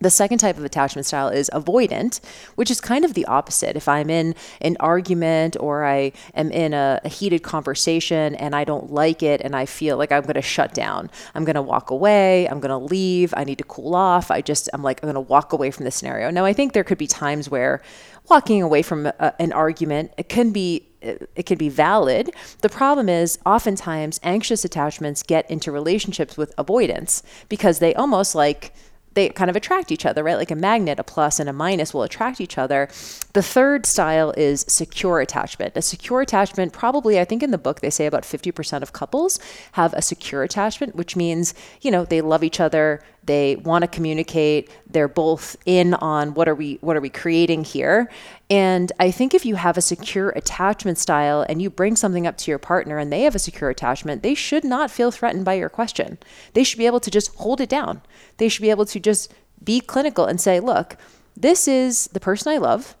The 0.00 0.10
second 0.10 0.38
type 0.38 0.58
of 0.58 0.64
attachment 0.64 1.06
style 1.06 1.28
is 1.28 1.50
avoidant, 1.54 2.20
which 2.54 2.70
is 2.70 2.80
kind 2.80 3.04
of 3.04 3.14
the 3.14 3.24
opposite. 3.26 3.76
If 3.76 3.88
I'm 3.88 4.10
in 4.10 4.34
an 4.60 4.76
argument 4.78 5.56
or 5.58 5.84
I 5.84 6.12
am 6.34 6.50
in 6.50 6.74
a, 6.74 7.00
a 7.04 7.08
heated 7.08 7.42
conversation 7.42 8.34
and 8.34 8.54
I 8.54 8.64
don't 8.64 8.92
like 8.92 9.22
it 9.22 9.40
and 9.40 9.56
I 9.56 9.64
feel 9.64 9.96
like 9.96 10.12
I'm 10.12 10.22
going 10.22 10.34
to 10.34 10.42
shut 10.42 10.74
down, 10.74 11.10
I'm 11.34 11.44
going 11.44 11.54
to 11.54 11.62
walk 11.62 11.90
away, 11.90 12.46
I'm 12.48 12.60
going 12.60 12.70
to 12.70 12.76
leave, 12.76 13.32
I 13.36 13.44
need 13.44 13.58
to 13.58 13.64
cool 13.64 13.94
off. 13.94 14.30
I 14.30 14.42
just, 14.42 14.68
I'm 14.74 14.82
like, 14.82 15.02
I'm 15.02 15.06
going 15.06 15.14
to 15.14 15.20
walk 15.20 15.52
away 15.52 15.70
from 15.70 15.84
the 15.84 15.90
scenario. 15.90 16.30
Now, 16.30 16.44
I 16.44 16.52
think 16.52 16.74
there 16.74 16.84
could 16.84 16.98
be 16.98 17.06
times 17.06 17.48
where 17.48 17.82
walking 18.28 18.62
away 18.62 18.82
from 18.82 19.06
a, 19.06 19.34
an 19.40 19.52
argument, 19.52 20.12
it 20.18 20.28
can 20.28 20.52
be 20.52 20.88
it 21.02 21.46
can 21.46 21.56
be 21.56 21.68
valid. 21.68 22.30
The 22.62 22.68
problem 22.68 23.08
is 23.08 23.38
oftentimes 23.46 24.18
anxious 24.24 24.64
attachments 24.64 25.22
get 25.22 25.48
into 25.48 25.70
relationships 25.70 26.36
with 26.36 26.52
avoidance 26.58 27.22
because 27.48 27.78
they 27.78 27.94
almost 27.94 28.34
like 28.34 28.74
they 29.16 29.30
kind 29.30 29.50
of 29.50 29.56
attract 29.56 29.90
each 29.90 30.06
other, 30.06 30.22
right? 30.22 30.36
Like 30.36 30.52
a 30.52 30.54
magnet, 30.54 31.00
a 31.00 31.02
plus 31.02 31.40
and 31.40 31.48
a 31.48 31.52
minus 31.52 31.92
will 31.92 32.04
attract 32.04 32.40
each 32.40 32.58
other. 32.58 32.88
The 33.32 33.42
third 33.42 33.86
style 33.86 34.32
is 34.36 34.64
secure 34.68 35.20
attachment. 35.20 35.72
A 35.74 35.82
secure 35.82 36.20
attachment, 36.20 36.72
probably, 36.72 37.18
I 37.18 37.24
think 37.24 37.42
in 37.42 37.50
the 37.50 37.58
book 37.58 37.80
they 37.80 37.90
say 37.90 38.06
about 38.06 38.22
50% 38.22 38.82
of 38.82 38.92
couples 38.92 39.40
have 39.72 39.92
a 39.94 40.02
secure 40.02 40.42
attachment, 40.42 40.94
which 40.94 41.16
means, 41.16 41.54
you 41.80 41.90
know, 41.90 42.04
they 42.04 42.20
love 42.20 42.44
each 42.44 42.60
other, 42.60 43.02
they 43.26 43.56
want 43.56 43.82
to 43.82 43.88
communicate, 43.88 44.70
they're 44.88 45.08
both 45.08 45.56
in 45.66 45.94
on 45.94 46.34
what 46.34 46.48
are 46.48 46.54
we 46.54 46.78
what 46.80 46.96
are 46.96 47.00
we 47.00 47.10
creating 47.10 47.64
here. 47.64 48.08
And 48.48 48.92
I 49.00 49.10
think 49.10 49.34
if 49.34 49.44
you 49.44 49.56
have 49.56 49.76
a 49.76 49.82
secure 49.82 50.30
attachment 50.30 50.98
style 50.98 51.44
and 51.48 51.60
you 51.60 51.68
bring 51.68 51.96
something 51.96 52.26
up 52.26 52.38
to 52.38 52.50
your 52.50 52.58
partner 52.58 52.98
and 52.98 53.12
they 53.12 53.22
have 53.22 53.34
a 53.34 53.40
secure 53.40 53.70
attachment, 53.70 54.22
they 54.22 54.34
should 54.34 54.64
not 54.64 54.90
feel 54.90 55.10
threatened 55.10 55.44
by 55.44 55.54
your 55.54 55.68
question. 55.68 56.18
They 56.54 56.64
should 56.64 56.78
be 56.78 56.86
able 56.86 57.00
to 57.00 57.10
just 57.10 57.34
hold 57.36 57.60
it 57.60 57.68
down. 57.68 58.02
They 58.38 58.48
should 58.48 58.62
be 58.62 58.70
able 58.70 58.86
to 58.86 59.00
just 59.00 59.32
be 59.62 59.80
clinical 59.80 60.26
and 60.26 60.40
say, 60.40 60.60
look, 60.60 60.96
this 61.36 61.66
is 61.66 62.06
the 62.08 62.20
person 62.20 62.52
I 62.52 62.58
love. 62.58 62.96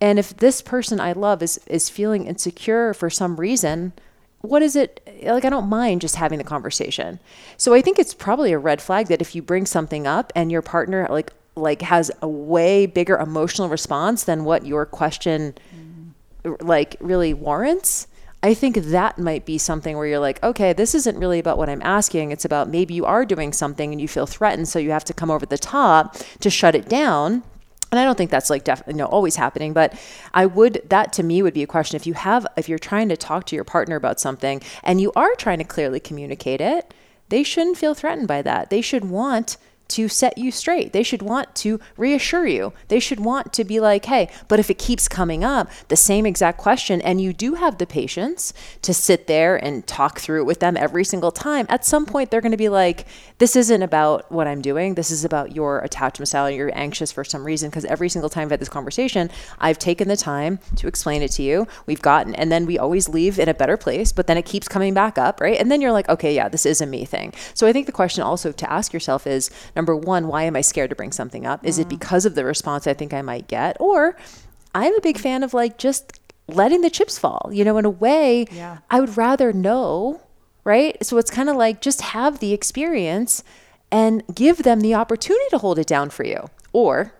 And 0.00 0.18
if 0.18 0.36
this 0.36 0.62
person 0.62 1.00
I 1.00 1.12
love 1.12 1.42
is 1.42 1.58
is 1.66 1.88
feeling 1.88 2.26
insecure 2.26 2.94
for 2.94 3.10
some 3.10 3.36
reason, 3.36 3.92
what 4.48 4.62
is 4.62 4.76
it 4.76 5.00
like 5.24 5.44
I 5.44 5.50
don't 5.50 5.68
mind 5.68 6.00
just 6.00 6.16
having 6.16 6.38
the 6.38 6.44
conversation. 6.44 7.18
So 7.56 7.74
I 7.74 7.80
think 7.80 7.98
it's 7.98 8.14
probably 8.14 8.52
a 8.52 8.58
red 8.58 8.80
flag 8.80 9.08
that 9.08 9.20
if 9.20 9.34
you 9.34 9.42
bring 9.42 9.66
something 9.66 10.06
up 10.06 10.32
and 10.34 10.50
your 10.50 10.62
partner 10.62 11.06
like 11.10 11.32
like 11.54 11.82
has 11.82 12.10
a 12.22 12.28
way 12.28 12.86
bigger 12.86 13.16
emotional 13.16 13.68
response 13.68 14.24
than 14.24 14.44
what 14.44 14.66
your 14.66 14.84
question 14.84 15.54
mm. 15.74 16.56
like 16.60 16.96
really 17.00 17.32
warrants, 17.32 18.06
I 18.42 18.54
think 18.54 18.76
that 18.76 19.18
might 19.18 19.46
be 19.46 19.58
something 19.58 19.96
where 19.96 20.06
you're 20.06 20.20
like, 20.20 20.42
okay, 20.42 20.72
this 20.72 20.94
isn't 20.94 21.18
really 21.18 21.38
about 21.38 21.58
what 21.58 21.68
I'm 21.68 21.82
asking. 21.82 22.30
It's 22.30 22.44
about 22.44 22.68
maybe 22.68 22.94
you 22.94 23.04
are 23.04 23.24
doing 23.24 23.52
something 23.52 23.90
and 23.90 24.00
you 24.00 24.06
feel 24.06 24.26
threatened, 24.26 24.68
so 24.68 24.78
you 24.78 24.90
have 24.90 25.04
to 25.06 25.14
come 25.14 25.30
over 25.30 25.46
the 25.46 25.58
top 25.58 26.16
to 26.40 26.50
shut 26.50 26.74
it 26.74 26.88
down. 26.88 27.42
And 27.92 28.00
I 28.00 28.04
don't 28.04 28.18
think 28.18 28.30
that's 28.30 28.50
like 28.50 28.64
definitely 28.64 28.94
you 28.94 28.98
know 28.98 29.06
always 29.06 29.36
happening, 29.36 29.72
but 29.72 29.94
I 30.34 30.46
would 30.46 30.82
that 30.86 31.12
to 31.14 31.22
me 31.22 31.42
would 31.42 31.54
be 31.54 31.62
a 31.62 31.66
question 31.66 31.96
if 31.96 32.06
you 32.06 32.14
have 32.14 32.46
if 32.56 32.68
you're 32.68 32.78
trying 32.78 33.08
to 33.10 33.16
talk 33.16 33.46
to 33.46 33.54
your 33.54 33.64
partner 33.64 33.96
about 33.96 34.20
something 34.20 34.60
and 34.82 35.00
you 35.00 35.12
are 35.14 35.34
trying 35.36 35.58
to 35.58 35.64
clearly 35.64 36.00
communicate 36.00 36.60
it, 36.60 36.92
they 37.28 37.42
shouldn't 37.42 37.78
feel 37.78 37.94
threatened 37.94 38.28
by 38.28 38.42
that. 38.42 38.70
They 38.70 38.80
should 38.80 39.04
want 39.04 39.56
to 39.88 40.08
set 40.08 40.36
you 40.38 40.50
straight. 40.50 40.92
They 40.92 41.02
should 41.02 41.22
want 41.22 41.54
to 41.56 41.80
reassure 41.96 42.46
you. 42.46 42.72
They 42.88 43.00
should 43.00 43.20
want 43.20 43.52
to 43.52 43.64
be 43.64 43.80
like, 43.80 44.06
hey, 44.06 44.28
but 44.48 44.58
if 44.58 44.70
it 44.70 44.78
keeps 44.78 45.08
coming 45.08 45.44
up, 45.44 45.70
the 45.88 45.96
same 45.96 46.26
exact 46.26 46.58
question, 46.58 47.00
and 47.00 47.20
you 47.20 47.32
do 47.32 47.54
have 47.54 47.78
the 47.78 47.86
patience 47.86 48.52
to 48.82 48.92
sit 48.92 49.26
there 49.26 49.56
and 49.56 49.86
talk 49.86 50.18
through 50.18 50.42
it 50.42 50.46
with 50.46 50.60
them 50.60 50.76
every 50.76 51.04
single 51.04 51.30
time, 51.30 51.66
at 51.68 51.84
some 51.84 52.06
point 52.06 52.30
they're 52.30 52.40
going 52.40 52.52
to 52.52 52.56
be 52.56 52.68
like, 52.68 53.06
this 53.38 53.54
isn't 53.56 53.82
about 53.82 54.30
what 54.32 54.46
I'm 54.46 54.62
doing. 54.62 54.94
This 54.94 55.10
is 55.10 55.24
about 55.24 55.54
your 55.54 55.80
attachment 55.80 56.28
style. 56.28 56.50
You're 56.50 56.76
anxious 56.76 57.12
for 57.12 57.24
some 57.24 57.44
reason. 57.44 57.70
Because 57.70 57.84
every 57.84 58.08
single 58.08 58.30
time 58.30 58.44
I've 58.44 58.50
had 58.50 58.60
this 58.60 58.68
conversation, 58.68 59.30
I've 59.58 59.78
taken 59.78 60.08
the 60.08 60.16
time 60.16 60.58
to 60.76 60.88
explain 60.88 61.22
it 61.22 61.30
to 61.32 61.42
you. 61.42 61.66
We've 61.86 62.02
gotten, 62.02 62.34
and 62.34 62.50
then 62.50 62.66
we 62.66 62.78
always 62.78 63.08
leave 63.08 63.38
in 63.38 63.48
a 63.48 63.54
better 63.54 63.76
place, 63.76 64.12
but 64.12 64.26
then 64.26 64.36
it 64.36 64.44
keeps 64.44 64.68
coming 64.68 64.94
back 64.94 65.18
up, 65.18 65.40
right? 65.40 65.58
And 65.58 65.70
then 65.70 65.80
you're 65.80 65.92
like, 65.92 66.08
okay, 66.08 66.34
yeah, 66.34 66.48
this 66.48 66.64
is 66.64 66.80
a 66.80 66.86
me 66.86 67.04
thing. 67.04 67.32
So 67.54 67.66
I 67.66 67.72
think 67.72 67.86
the 67.86 67.92
question 67.92 68.22
also 68.22 68.52
to 68.52 68.72
ask 68.72 68.92
yourself 68.92 69.26
is 69.26 69.50
number 69.76 69.94
one, 69.94 70.26
why 70.26 70.42
am 70.44 70.56
I 70.56 70.62
scared 70.62 70.90
to 70.90 70.96
bring 70.96 71.12
something 71.12 71.46
up? 71.46 71.64
Is 71.64 71.78
it 71.78 71.86
mm. 71.86 71.90
because 71.90 72.24
of 72.24 72.34
the 72.34 72.44
response 72.44 72.86
I 72.86 72.94
think 72.94 73.14
I 73.14 73.22
might 73.22 73.46
get? 73.46 73.76
Or 73.78 74.16
I'm 74.74 74.94
a 74.94 75.00
big 75.00 75.18
fan 75.18 75.42
of 75.42 75.54
like 75.54 75.78
just 75.78 76.18
letting 76.48 76.80
the 76.80 76.90
chips 76.90 77.18
fall. 77.18 77.50
You 77.52 77.64
know, 77.64 77.78
in 77.78 77.84
a 77.84 77.90
way, 77.90 78.46
Yeah. 78.50 78.78
I 78.90 79.00
would 79.00 79.16
rather 79.16 79.52
know, 79.52 80.20
right? 80.64 80.96
So 81.04 81.18
it's 81.18 81.30
kind 81.30 81.48
of 81.48 81.56
like 81.56 81.80
just 81.80 82.00
have 82.00 82.38
the 82.40 82.52
experience 82.52 83.44
and 83.92 84.22
give 84.34 84.62
them 84.64 84.80
the 84.80 84.94
opportunity 84.94 85.44
to 85.50 85.58
hold 85.58 85.78
it 85.78 85.86
down 85.86 86.10
for 86.10 86.24
you. 86.24 86.48
Or 86.72 87.12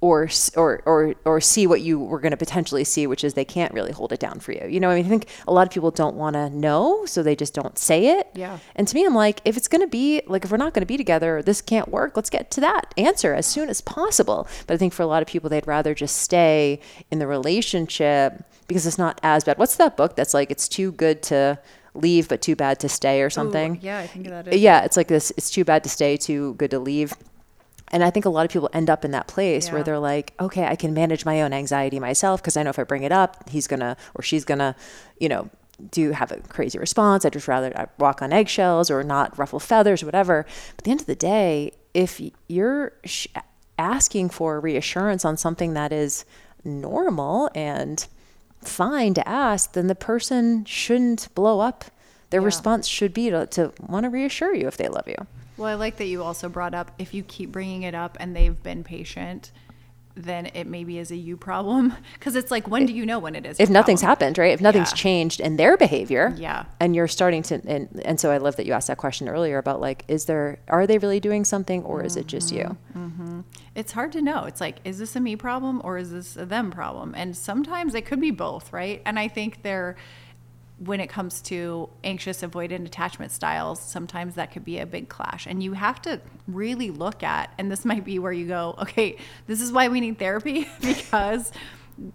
or 0.00 0.28
or 0.56 0.82
or 0.84 1.14
or 1.24 1.40
see 1.40 1.66
what 1.66 1.80
you 1.80 1.98
were 1.98 2.20
going 2.20 2.30
to 2.30 2.36
potentially 2.36 2.84
see, 2.84 3.06
which 3.06 3.24
is 3.24 3.34
they 3.34 3.44
can't 3.44 3.72
really 3.72 3.92
hold 3.92 4.12
it 4.12 4.20
down 4.20 4.40
for 4.40 4.52
you. 4.52 4.66
You 4.68 4.78
know, 4.78 4.90
I 4.90 4.96
mean, 4.96 5.06
I 5.06 5.08
think 5.08 5.26
a 5.48 5.52
lot 5.52 5.66
of 5.66 5.72
people 5.72 5.90
don't 5.90 6.16
want 6.16 6.34
to 6.34 6.50
know, 6.50 7.06
so 7.06 7.22
they 7.22 7.34
just 7.34 7.54
don't 7.54 7.78
say 7.78 8.18
it. 8.18 8.28
Yeah. 8.34 8.58
And 8.74 8.86
to 8.86 8.94
me, 8.94 9.06
I'm 9.06 9.14
like, 9.14 9.40
if 9.44 9.56
it's 9.56 9.68
going 9.68 9.80
to 9.80 9.86
be 9.86 10.22
like, 10.26 10.44
if 10.44 10.50
we're 10.50 10.58
not 10.58 10.74
going 10.74 10.82
to 10.82 10.86
be 10.86 10.98
together, 10.98 11.42
this 11.42 11.62
can't 11.62 11.88
work. 11.88 12.14
Let's 12.14 12.30
get 12.30 12.50
to 12.52 12.60
that 12.60 12.92
answer 12.98 13.32
as 13.32 13.46
soon 13.46 13.70
as 13.70 13.80
possible. 13.80 14.46
But 14.66 14.74
I 14.74 14.76
think 14.76 14.92
for 14.92 15.02
a 15.02 15.06
lot 15.06 15.22
of 15.22 15.28
people, 15.28 15.48
they'd 15.48 15.66
rather 15.66 15.94
just 15.94 16.16
stay 16.16 16.80
in 17.10 17.18
the 17.18 17.26
relationship 17.26 18.44
because 18.68 18.86
it's 18.86 18.98
not 18.98 19.18
as 19.22 19.44
bad. 19.44 19.56
What's 19.56 19.76
that 19.76 19.96
book 19.96 20.14
that's 20.14 20.34
like, 20.34 20.50
it's 20.50 20.68
too 20.68 20.92
good 20.92 21.22
to 21.24 21.58
leave, 21.94 22.28
but 22.28 22.42
too 22.42 22.54
bad 22.54 22.78
to 22.80 22.88
stay 22.88 23.22
or 23.22 23.30
something? 23.30 23.78
yeah, 23.80 23.98
I 23.98 24.06
think 24.06 24.26
that 24.28 24.48
is. 24.48 24.60
Yeah, 24.60 24.84
it's 24.84 24.96
like 24.96 25.08
this. 25.08 25.32
It's 25.38 25.48
too 25.48 25.64
bad 25.64 25.82
to 25.84 25.88
stay, 25.88 26.18
too 26.18 26.54
good 26.54 26.70
to 26.72 26.78
leave. 26.78 27.14
And 27.92 28.02
I 28.02 28.10
think 28.10 28.24
a 28.24 28.30
lot 28.30 28.44
of 28.44 28.50
people 28.50 28.68
end 28.72 28.90
up 28.90 29.04
in 29.04 29.12
that 29.12 29.28
place 29.28 29.70
where 29.70 29.82
they're 29.84 29.98
like, 29.98 30.32
okay, 30.40 30.64
I 30.64 30.74
can 30.74 30.92
manage 30.92 31.24
my 31.24 31.42
own 31.42 31.52
anxiety 31.52 32.00
myself 32.00 32.42
because 32.42 32.56
I 32.56 32.62
know 32.64 32.70
if 32.70 32.78
I 32.78 32.82
bring 32.82 33.04
it 33.04 33.12
up, 33.12 33.48
he's 33.48 33.66
gonna 33.68 33.96
or 34.14 34.22
she's 34.22 34.44
gonna, 34.44 34.74
you 35.20 35.28
know, 35.28 35.48
do 35.90 36.10
have 36.10 36.32
a 36.32 36.38
crazy 36.48 36.78
response. 36.78 37.24
I'd 37.24 37.32
just 37.32 37.48
rather 37.48 37.72
uh, 37.76 37.86
walk 37.98 38.22
on 38.22 38.32
eggshells 38.32 38.90
or 38.90 39.04
not 39.04 39.38
ruffle 39.38 39.60
feathers 39.60 40.02
or 40.02 40.06
whatever. 40.06 40.44
But 40.76 40.80
at 40.80 40.84
the 40.84 40.90
end 40.90 41.00
of 41.00 41.06
the 41.06 41.14
day, 41.14 41.72
if 41.94 42.20
you're 42.48 42.92
sh- 43.04 43.28
asking 43.78 44.30
for 44.30 44.58
reassurance 44.58 45.24
on 45.24 45.36
something 45.36 45.74
that 45.74 45.92
is 45.92 46.24
normal 46.64 47.50
and 47.54 48.06
fine 48.62 49.14
to 49.14 49.28
ask, 49.28 49.72
then 49.72 49.86
the 49.86 49.94
person 49.94 50.64
shouldn't 50.64 51.28
blow 51.34 51.60
up. 51.60 51.84
Their 52.30 52.40
response 52.40 52.88
should 52.88 53.14
be 53.14 53.30
to, 53.30 53.46
to 53.46 53.72
want 53.80 54.04
to 54.04 54.10
reassure 54.10 54.54
you 54.54 54.66
if 54.66 54.76
they 54.76 54.88
love 54.88 55.06
you. 55.06 55.26
Well, 55.56 55.68
I 55.68 55.74
like 55.74 55.96
that 55.96 56.06
you 56.06 56.22
also 56.22 56.48
brought 56.48 56.74
up 56.74 56.90
if 56.98 57.14
you 57.14 57.22
keep 57.22 57.50
bringing 57.52 57.82
it 57.82 57.94
up 57.94 58.16
and 58.20 58.34
they've 58.36 58.60
been 58.62 58.84
patient, 58.84 59.52
then 60.18 60.46
it 60.54 60.66
maybe 60.66 60.98
is 60.98 61.10
a 61.10 61.16
you 61.16 61.36
problem. 61.36 61.92
Because 62.14 62.36
it's 62.36 62.50
like, 62.50 62.66
when 62.68 62.86
do 62.86 62.92
you 62.94 63.04
know 63.06 63.18
when 63.18 63.34
it 63.36 63.44
is? 63.46 63.60
if 63.60 63.68
nothing's 63.68 64.00
problem? 64.00 64.08
happened, 64.10 64.38
right? 64.38 64.52
If 64.52 64.60
nothing's 64.62 64.90
Yeah. 64.92 64.96
changed 64.96 65.40
in 65.40 65.56
their 65.56 65.76
behavior, 65.76 66.34
Yeah. 66.36 66.64
and 66.80 66.96
you're 66.96 67.06
starting 67.08 67.42
to, 67.44 67.60
and 67.66 68.00
and 68.04 68.18
so 68.18 68.30
I 68.30 68.38
love 68.38 68.56
that 68.56 68.64
you 68.66 68.72
asked 68.72 68.88
that 68.88 68.96
question 68.96 69.28
earlier 69.28 69.58
about 69.58 69.80
like, 69.80 70.04
is 70.08 70.24
there, 70.24 70.58
are 70.68 70.86
they 70.86 70.96
really 70.98 71.20
doing 71.20 71.44
something, 71.44 71.82
or 71.84 72.02
is 72.02 72.16
it 72.16 72.26
just 72.26 72.50
you? 72.50 72.76
Mm-hmm. 72.96 73.40
It's 73.74 73.92
hard 73.92 74.12
to 74.12 74.22
know. 74.22 74.44
It's 74.44 74.60
like, 74.60 74.76
is 74.84 74.98
this 74.98 75.14
a 75.16 75.20
me 75.20 75.36
problem 75.36 75.82
or 75.84 75.98
is 75.98 76.10
this 76.10 76.36
a 76.36 76.46
them 76.46 76.70
problem? 76.70 77.14
And 77.14 77.36
sometimes 77.36 77.94
it 77.94 78.06
could 78.06 78.20
be 78.20 78.30
both, 78.30 78.72
right? 78.72 79.02
And 79.04 79.18
I 79.18 79.28
think 79.28 79.62
they're, 79.62 79.96
when 80.78 81.00
it 81.00 81.08
comes 81.08 81.40
to 81.40 81.88
anxious 82.04 82.42
avoidant 82.42 82.84
attachment 82.84 83.32
styles, 83.32 83.80
sometimes 83.80 84.34
that 84.34 84.52
could 84.52 84.64
be 84.64 84.78
a 84.78 84.86
big 84.86 85.08
clash. 85.08 85.46
And 85.46 85.62
you 85.62 85.72
have 85.72 86.02
to 86.02 86.20
really 86.46 86.90
look 86.90 87.22
at, 87.22 87.52
and 87.58 87.70
this 87.70 87.84
might 87.84 88.04
be 88.04 88.18
where 88.18 88.32
you 88.32 88.46
go, 88.46 88.74
okay, 88.80 89.16
this 89.46 89.60
is 89.62 89.72
why 89.72 89.88
we 89.88 90.00
need 90.00 90.18
therapy 90.18 90.68
because 90.80 91.50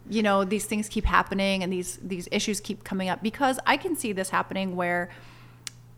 you 0.08 0.22
know 0.22 0.44
these 0.44 0.66
things 0.66 0.88
keep 0.88 1.06
happening 1.06 1.64
and 1.64 1.74
these 1.74 1.98
these 2.04 2.28
issues 2.32 2.60
keep 2.60 2.84
coming 2.84 3.10
up 3.10 3.24
because 3.24 3.58
I 3.66 3.78
can 3.78 3.96
see 3.96 4.14
this 4.14 4.30
happening 4.30 4.76
where 4.76 5.10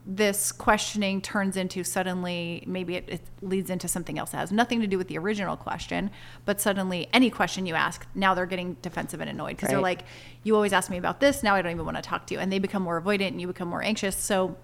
this 0.06 0.52
questioning 0.52 1.20
turns 1.20 1.56
into 1.56 1.82
suddenly 1.82 2.62
maybe 2.66 2.96
it, 2.96 3.04
it 3.08 3.20
leads 3.40 3.70
into 3.70 3.88
something 3.88 4.18
else 4.18 4.30
that 4.30 4.38
has 4.38 4.52
nothing 4.52 4.80
to 4.82 4.86
do 4.86 4.98
with 4.98 5.08
the 5.08 5.16
original 5.16 5.56
question 5.56 6.10
but 6.44 6.60
suddenly 6.60 7.08
any 7.14 7.30
question 7.30 7.64
you 7.64 7.74
ask 7.74 8.06
now 8.14 8.34
they're 8.34 8.44
getting 8.44 8.74
defensive 8.82 9.20
and 9.20 9.30
annoyed. 9.30 9.56
Because 9.56 9.70
they're 9.70 9.80
like 9.80 10.04
you 10.42 10.54
always 10.54 10.74
ask 10.74 10.90
me 10.90 10.98
about 10.98 11.20
this 11.20 11.42
now 11.42 11.54
i 11.54 11.62
don't 11.62 11.72
even 11.72 11.84
want 11.84 11.96
to 11.96 12.02
talk 12.02 12.26
to 12.26 12.34
you. 12.34 12.40
And 12.40 12.52
they 12.52 12.58
become 12.58 12.82
more 12.82 13.00
avoidant 13.00 13.28
and 13.28 13.40
you 13.40 13.46
become 13.46 13.68
more 13.68 13.82
anxious. 13.82 14.16
So 14.16 14.56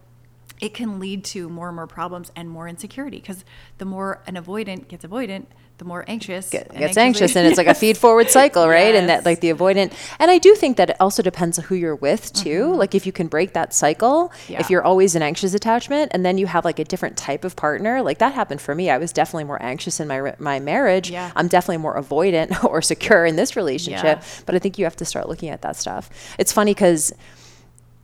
it 0.61 0.75
can 0.75 1.01
lead 1.01 1.25
to 1.25 1.49
more 1.49 1.69
and 1.69 1.77
more 1.77 1.87
problems 1.87 2.31
and 2.37 2.49
more 2.49 2.69
insecurity 2.69 3.19
because 3.19 3.45
the 3.79 3.85
more 3.85 4.23
an 4.27 4.35
avoidant 4.35 4.89
gets 4.89 5.05
avoidant 5.05 5.47
the 5.81 5.85
more 5.87 6.05
anxious 6.07 6.51
Get, 6.51 6.73
gets 6.77 6.97
anxious, 6.99 7.35
and 7.35 7.47
it's 7.49 7.57
like 7.57 7.67
a 7.67 7.75
feed 7.75 7.97
forward 8.05 8.31
cycle, 8.31 8.69
right? 8.69 8.95
And 8.95 9.09
that 9.09 9.25
like 9.25 9.41
the 9.41 9.51
avoidant, 9.51 9.93
and 10.19 10.31
I 10.31 10.39
do 10.39 10.55
think 10.55 10.77
that 10.77 10.91
it 10.91 10.97
also 11.01 11.23
depends 11.23 11.59
on 11.59 11.65
who 11.65 11.75
you're 11.75 11.97
with 11.97 12.33
too. 12.33 12.73
Like 12.75 12.95
if 12.95 13.07
you 13.07 13.13
can 13.13 13.27
break 13.27 13.55
that 13.55 13.75
cycle, 13.75 14.29
Mm-hmm. 14.31 14.53
Yeah. 14.53 14.61
if 14.61 14.71
you're 14.71 14.85
always 14.85 15.15
an 15.17 15.23
anxious 15.23 15.55
attachment, 15.55 16.13
and 16.15 16.25
then 16.25 16.37
you 16.39 16.47
have 16.47 16.65
like 16.65 16.79
a 16.79 16.85
different 16.85 17.17
type 17.17 17.45
of 17.45 17.57
partner, 17.57 18.03
like 18.03 18.19
that 18.19 18.35
happened 18.35 18.61
for 18.61 18.75
me. 18.75 18.91
I 18.91 18.99
was 18.99 19.13
definitely 19.13 19.45
more 19.45 19.61
anxious 19.63 19.99
in 20.01 20.07
my 20.07 20.35
my 20.39 20.61
marriage. 20.61 21.11
Yeah. 21.11 21.33
I'm 21.35 21.49
definitely 21.49 21.79
more 21.79 21.97
avoidant 22.01 22.63
or 22.71 22.83
secure 22.83 23.25
in 23.25 23.37
this 23.37 23.57
relationship. 23.57 24.19
Yeah. 24.21 24.25
But 24.47 24.55
I 24.55 24.59
think 24.59 24.79
you 24.79 24.85
have 24.85 24.97
to 24.97 25.05
start 25.07 25.29
looking 25.29 25.49
at 25.49 25.63
that 25.63 25.77
stuff. 25.77 26.11
It's 26.39 26.53
funny 26.53 26.73
because 26.75 27.13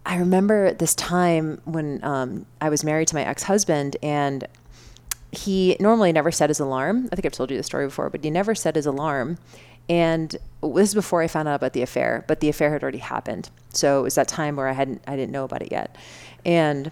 I 0.04 0.16
remember 0.16 0.72
this 0.72 0.94
time 0.94 1.60
when 1.64 2.02
um, 2.04 2.46
I 2.60 2.68
was 2.68 2.82
married 2.84 3.08
to 3.08 3.14
my 3.14 3.24
ex 3.24 3.42
husband, 3.42 3.96
and 4.02 4.46
he 5.32 5.76
normally 5.80 6.12
never 6.12 6.30
set 6.30 6.50
his 6.50 6.60
alarm. 6.60 7.08
I 7.12 7.16
think 7.16 7.26
I've 7.26 7.32
told 7.32 7.50
you 7.50 7.56
the 7.56 7.62
story 7.62 7.86
before, 7.86 8.10
but 8.10 8.22
he 8.22 8.30
never 8.30 8.54
set 8.54 8.76
his 8.76 8.86
alarm. 8.86 9.38
And 9.88 10.36
this 10.62 10.88
is 10.88 10.94
before 10.94 11.22
I 11.22 11.28
found 11.28 11.46
out 11.46 11.54
about 11.54 11.72
the 11.72 11.82
affair, 11.82 12.24
but 12.26 12.40
the 12.40 12.48
affair 12.48 12.72
had 12.72 12.82
already 12.82 12.98
happened. 12.98 13.50
So 13.70 14.00
it 14.00 14.02
was 14.02 14.16
that 14.16 14.26
time 14.26 14.56
where 14.56 14.66
I 14.66 14.72
hadn't, 14.72 15.02
I 15.06 15.14
didn't 15.14 15.32
know 15.32 15.44
about 15.44 15.62
it 15.62 15.70
yet, 15.70 15.94
and 16.44 16.90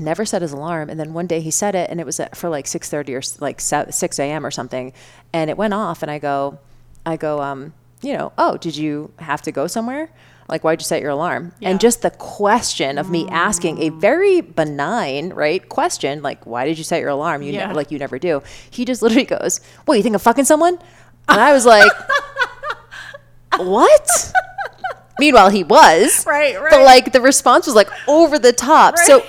never 0.00 0.24
set 0.24 0.42
his 0.42 0.52
alarm. 0.52 0.90
And 0.90 0.98
then 0.98 1.12
one 1.12 1.26
day 1.26 1.40
he 1.40 1.50
set 1.50 1.74
it, 1.74 1.90
and 1.90 2.00
it 2.00 2.06
was 2.06 2.20
for 2.34 2.48
like 2.48 2.66
six 2.66 2.88
thirty 2.90 3.14
or 3.14 3.22
like 3.38 3.60
six 3.60 4.18
a.m. 4.18 4.44
or 4.44 4.50
something, 4.50 4.92
and 5.32 5.48
it 5.48 5.56
went 5.56 5.74
off. 5.74 6.02
And 6.02 6.10
I 6.10 6.18
go, 6.18 6.58
I 7.06 7.16
go, 7.16 7.40
um, 7.40 7.72
you 8.02 8.12
know, 8.12 8.32
oh, 8.36 8.56
did 8.56 8.76
you 8.76 9.12
have 9.18 9.42
to 9.42 9.52
go 9.52 9.66
somewhere? 9.66 10.10
Like, 10.48 10.64
why'd 10.64 10.80
you 10.80 10.84
set 10.84 11.02
your 11.02 11.10
alarm? 11.10 11.52
Yeah. 11.60 11.68
And 11.70 11.78
just 11.78 12.00
the 12.00 12.10
question 12.10 12.96
of 12.96 13.10
me 13.10 13.24
mm. 13.26 13.30
asking 13.30 13.82
a 13.82 13.90
very 13.90 14.40
benign, 14.40 15.30
right, 15.34 15.68
question, 15.68 16.22
like, 16.22 16.46
why 16.46 16.64
did 16.64 16.78
you 16.78 16.84
set 16.84 17.00
your 17.00 17.10
alarm? 17.10 17.42
You 17.42 17.52
Yeah. 17.52 17.66
never, 17.66 17.74
like, 17.74 17.90
you 17.90 17.98
never 17.98 18.18
do. 18.18 18.42
He 18.70 18.86
just 18.86 19.02
literally 19.02 19.26
goes, 19.26 19.60
"What? 19.84 19.96
You 19.98 20.02
think 20.02 20.14
I'm 20.14 20.20
fucking 20.20 20.46
someone?" 20.46 20.78
And 21.28 21.38
I 21.38 21.52
was 21.52 21.66
like, 21.66 21.92
"What?" 23.58 24.32
Meanwhile, 25.18 25.50
he 25.50 25.64
was 25.64 26.24
Right, 26.26 26.58
right 26.60 26.70
But 26.70 26.82
like 26.82 27.12
the 27.12 27.20
response 27.20 27.66
was 27.66 27.74
like 27.74 27.90
over 28.06 28.38
the 28.38 28.52
top. 28.52 28.96
So, 28.98 29.22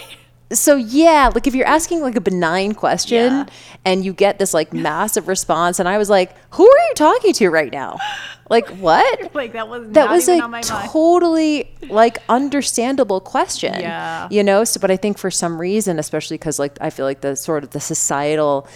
so 0.51 0.75
yeah, 0.75 1.31
like 1.33 1.47
if 1.47 1.55
you're 1.55 1.67
asking 1.67 2.01
like 2.01 2.15
a 2.15 2.21
benign 2.21 2.73
question 2.73 3.31
Yeah. 3.33 3.45
and 3.85 4.05
you 4.05 4.13
get 4.13 4.39
this 4.39 4.53
like 4.53 4.71
massive 4.71 5.27
response, 5.27 5.79
and 5.79 5.89
I 5.89 5.97
was 5.97 6.09
like, 6.09 6.33
"Who 6.51 6.63
are 6.63 6.87
you 6.89 6.93
talking 6.95 7.33
to 7.33 7.49
right 7.49 7.71
now?" 7.71 7.97
Like 8.49 8.67
what? 8.77 9.33
like 9.41 9.53
that 9.53 9.67
was 9.69 9.83
that 9.91 10.05
not 10.05 10.09
was 10.11 10.27
even 10.27 10.41
a 10.41 10.43
on 10.45 10.51
my 10.51 10.57
mind. 10.57 10.65
totally 10.91 11.71
like 11.89 12.17
understandable 12.27 13.21
question 13.21 13.73
Yeah. 13.79 14.27
you 14.31 14.43
know? 14.43 14.63
So 14.63 14.79
but 14.79 14.89
i 14.91 14.97
think 14.97 15.17
for 15.17 15.31
some 15.31 15.59
reason 15.61 15.99
especially 15.99 16.37
because 16.37 16.57
like 16.59 16.77
i 16.81 16.89
feel 16.89 17.05
like 17.05 17.21
the 17.21 17.35
sort 17.35 17.63
of 17.63 17.69
the 17.71 17.79
societal 17.79 18.67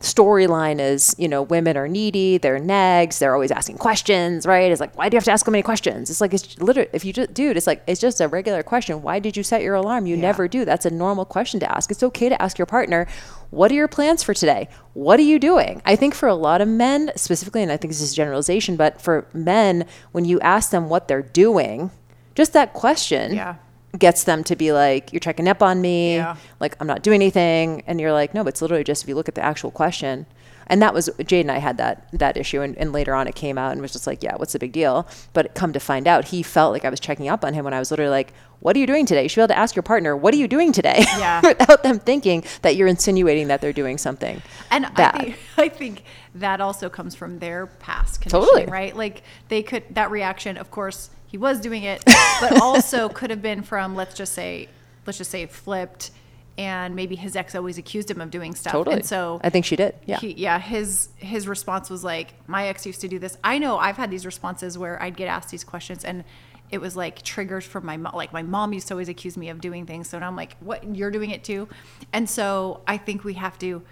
storyline 0.00 0.80
is 0.80 1.14
you 1.16 1.28
know 1.28 1.42
women 1.42 1.76
are 1.76 1.86
needy 1.86 2.36
they're 2.36 2.58
nags 2.58 3.20
they're 3.20 3.34
always 3.34 3.52
asking 3.52 3.78
questions 3.78 4.44
right? 4.46 4.70
It's 4.72 4.80
like 4.80 4.96
why 4.98 5.08
do 5.08 5.14
you 5.14 5.18
have 5.18 5.24
to 5.24 5.30
ask 5.32 5.46
so 5.46 5.52
many 5.52 5.62
questions? 5.62 6.10
It's 6.10 6.20
like 6.20 6.34
it's 6.34 6.58
literally 6.60 6.88
if 6.92 7.04
you 7.04 7.12
just 7.12 7.32
dude 7.32 7.56
it's 7.56 7.66
like 7.68 7.82
it's 7.86 8.00
just 8.00 8.20
a 8.20 8.26
regular 8.28 8.62
question. 8.62 9.02
Why 9.02 9.18
did 9.20 9.36
you 9.36 9.42
set 9.44 9.62
your 9.62 9.74
alarm? 9.76 10.06
You 10.06 10.16
never 10.16 10.48
do. 10.48 10.64
That's 10.64 10.86
a 10.86 10.90
normal 10.90 11.24
question 11.24 11.60
to 11.60 11.70
ask. 11.70 11.90
It's 11.90 12.02
okay 12.02 12.28
to 12.28 12.42
ask 12.42 12.58
your 12.58 12.66
partner 12.66 13.06
what 13.52 13.70
are 13.70 13.74
your 13.74 13.86
plans 13.86 14.22
for 14.24 14.34
today 14.34 14.66
what 14.94 15.20
are 15.20 15.28
you 15.32 15.38
doing 15.38 15.80
i 15.84 15.94
think 15.94 16.14
for 16.14 16.26
a 16.28 16.34
lot 16.34 16.60
of 16.60 16.66
men 16.66 17.10
specifically 17.16 17.62
and 17.62 17.70
i 17.70 17.76
think 17.76 17.92
this 17.92 18.00
is 18.00 18.14
generalization 18.14 18.74
but 18.76 19.00
for 19.00 19.26
men 19.32 19.84
when 20.12 20.24
you 20.24 20.40
ask 20.40 20.70
them 20.70 20.88
what 20.88 21.06
they're 21.06 21.22
doing 21.22 21.90
just 22.34 22.52
that 22.54 22.72
question 22.72 23.34
Yeah. 23.34 23.56
gets 23.98 24.24
them 24.24 24.42
to 24.44 24.56
be 24.56 24.72
like, 24.72 25.12
you're 25.12 25.20
checking 25.20 25.46
up 25.46 25.62
on 25.62 25.82
me. 25.82 26.14
Yeah. 26.16 26.36
Like, 26.60 26.78
I'm 26.80 26.86
not 26.86 27.02
doing 27.02 27.16
anything. 27.16 27.82
And 27.86 28.00
you're 28.00 28.10
like, 28.14 28.32
no, 28.32 28.42
but 28.42 28.54
it's 28.54 28.62
literally 28.62 28.84
just 28.84 29.02
if 29.02 29.08
you 29.10 29.14
look 29.14 29.28
at 29.28 29.34
the 29.34 29.44
actual 29.44 29.70
question, 29.70 30.24
and 30.66 30.80
that 30.82 30.94
was 30.94 31.10
Jade 31.26 31.42
and 31.42 31.50
I 31.50 31.58
had 31.58 31.76
that 31.78 32.06
that 32.12 32.36
issue, 32.36 32.60
and, 32.62 32.76
and 32.78 32.92
later 32.92 33.14
on 33.14 33.26
it 33.28 33.34
came 33.34 33.58
out 33.58 33.72
and 33.72 33.80
was 33.80 33.92
just 33.92 34.06
like, 34.06 34.22
yeah, 34.22 34.36
what's 34.36 34.52
the 34.52 34.58
big 34.58 34.72
deal? 34.72 35.06
But 35.32 35.54
come 35.54 35.72
to 35.72 35.80
find 35.80 36.06
out, 36.06 36.26
he 36.26 36.42
felt 36.42 36.72
like 36.72 36.84
I 36.84 36.90
was 36.90 37.00
checking 37.00 37.28
up 37.28 37.44
on 37.44 37.54
him 37.54 37.64
when 37.64 37.74
I 37.74 37.78
was 37.78 37.90
literally 37.90 38.10
like, 38.10 38.32
what 38.60 38.76
are 38.76 38.78
you 38.78 38.86
doing 38.86 39.06
today? 39.06 39.24
You 39.24 39.28
should 39.28 39.36
be 39.40 39.42
able 39.42 39.48
to 39.54 39.58
ask 39.58 39.74
your 39.74 39.82
partner, 39.82 40.16
what 40.16 40.32
are 40.34 40.36
you 40.36 40.46
doing 40.48 40.72
today? 40.72 41.04
Yeah. 41.18 41.40
Without 41.42 41.82
them 41.82 41.98
thinking 41.98 42.44
that 42.62 42.74
you're 42.76 42.88
insinuating 42.88 43.48
that 43.48 43.60
they're 43.60 43.72
doing 43.72 43.98
something 43.98 44.40
And 44.70 44.86
bad. 44.94 45.14
I 45.16 45.18
think, 45.24 45.36
I 45.58 45.68
think 45.68 46.02
that 46.36 46.60
also 46.60 46.88
comes 46.88 47.14
from 47.14 47.38
their 47.38 47.66
past 47.66 48.20
conditioning, 48.20 48.46
Totally. 48.46 48.66
right? 48.66 48.96
Like 48.96 49.22
they 49.48 49.62
could 49.62 49.82
that 49.94 50.10
reaction. 50.10 50.56
Of 50.56 50.70
course, 50.70 51.10
he 51.26 51.36
was 51.38 51.60
doing 51.60 51.82
it, 51.82 52.02
but 52.40 52.60
also 52.60 53.08
could 53.08 53.30
have 53.30 53.42
been 53.42 53.62
from 53.62 53.94
let's 53.94 54.14
just 54.14 54.32
say, 54.32 54.68
let's 55.06 55.18
just 55.18 55.30
say 55.30 55.46
flipped, 55.46 56.10
and 56.58 56.94
maybe 56.94 57.16
his 57.16 57.34
ex 57.34 57.54
always 57.54 57.78
accused 57.78 58.10
him 58.10 58.20
of 58.20 58.30
doing 58.30 58.54
stuff. 58.54 58.72
totally. 58.72 58.96
And 58.96 59.06
so 59.06 59.40
I 59.42 59.50
think 59.50 59.64
she 59.64 59.76
did. 59.76 59.94
Yeah. 60.06 60.18
he, 60.18 60.32
yeah, 60.32 60.58
his 60.58 61.08
his 61.16 61.48
response 61.48 61.88
was 61.90 62.04
like, 62.04 62.34
"My 62.46 62.66
ex 62.68 62.84
used 62.86 63.00
to 63.00 63.08
do 63.08 63.18
this." 63.18 63.38
I 63.42 63.58
know 63.58 63.78
I've 63.78 63.96
had 63.96 64.10
these 64.10 64.26
responses 64.26 64.76
where 64.76 65.02
I'd 65.02 65.16
get 65.16 65.28
asked 65.28 65.50
these 65.50 65.64
questions, 65.64 66.04
and 66.04 66.24
it 66.70 66.80
was 66.80 66.96
like 66.96 67.22
triggers 67.22 67.64
from 67.64 67.86
my 67.86 67.96
mom. 67.96 68.14
Like 68.14 68.32
my 68.32 68.42
mom 68.42 68.72
used 68.72 68.88
to 68.88 68.94
always 68.94 69.08
accuse 69.08 69.36
me 69.36 69.48
of 69.48 69.60
doing 69.60 69.86
things, 69.86 70.08
so 70.08 70.18
now 70.18 70.26
I'm 70.26 70.36
like, 70.36 70.56
"What? 70.60 70.96
You're 70.96 71.10
doing 71.10 71.30
it 71.30 71.44
too?" 71.44 71.68
And 72.12 72.28
so 72.28 72.80
I 72.86 72.96
think 72.98 73.24
we 73.24 73.34
have 73.34 73.58
to. 73.60 73.82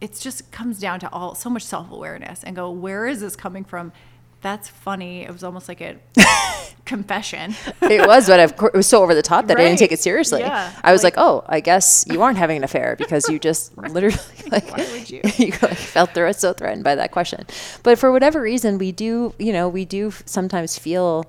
It 0.00 0.18
just 0.18 0.50
comes 0.50 0.78
down 0.78 1.00
to 1.00 1.12
all 1.12 1.34
so 1.34 1.50
much 1.50 1.62
self 1.64 1.90
awareness 1.90 2.42
and 2.44 2.54
go, 2.56 2.70
"Where 2.70 3.06
is 3.06 3.20
this 3.20 3.36
coming 3.36 3.64
from?" 3.64 3.92
That's 4.42 4.68
funny. 4.68 5.22
It 5.22 5.30
was 5.30 5.44
almost 5.44 5.68
like 5.68 5.82
a 5.82 5.96
confession. 6.94 7.54
it 7.82 8.06
was, 8.06 8.26
but 8.26 8.40
of 8.40 8.56
course, 8.56 8.72
it 8.74 8.76
was 8.76 8.86
so 8.86 9.02
over 9.02 9.14
the 9.14 9.22
top 9.32 9.46
that 9.46 9.56
I 9.58 9.64
didn't 9.64 9.78
take 9.78 9.92
it 9.92 10.00
seriously. 10.00 10.40
Yeah. 10.40 10.72
I 10.82 10.92
was 10.92 11.02
Like- 11.02 11.16
like, 11.16 11.24
oh, 11.26 11.44
I 11.48 11.60
guess 11.60 12.04
you 12.12 12.22
aren't 12.22 12.38
having 12.38 12.56
an 12.58 12.64
affair 12.64 12.96
because 12.96 13.28
you 13.28 13.38
just 13.38 13.62
literally 13.96 14.18
like 14.50 14.66
Why 14.76 14.86
would 14.92 15.08
you? 15.10 15.20
like, 15.38 15.54
felt 15.96 16.10
so 16.36 16.52
threatened 16.52 16.84
by 16.84 16.94
that 16.94 17.10
question. 17.10 17.46
But 17.82 17.98
for 17.98 18.12
whatever 18.12 18.40
reason, 18.40 18.78
we 18.78 18.92
do, 18.92 19.34
you 19.38 19.52
know, 19.52 19.68
we 19.68 19.84
do 19.84 20.12
sometimes 20.26 20.78
feel 20.78 21.24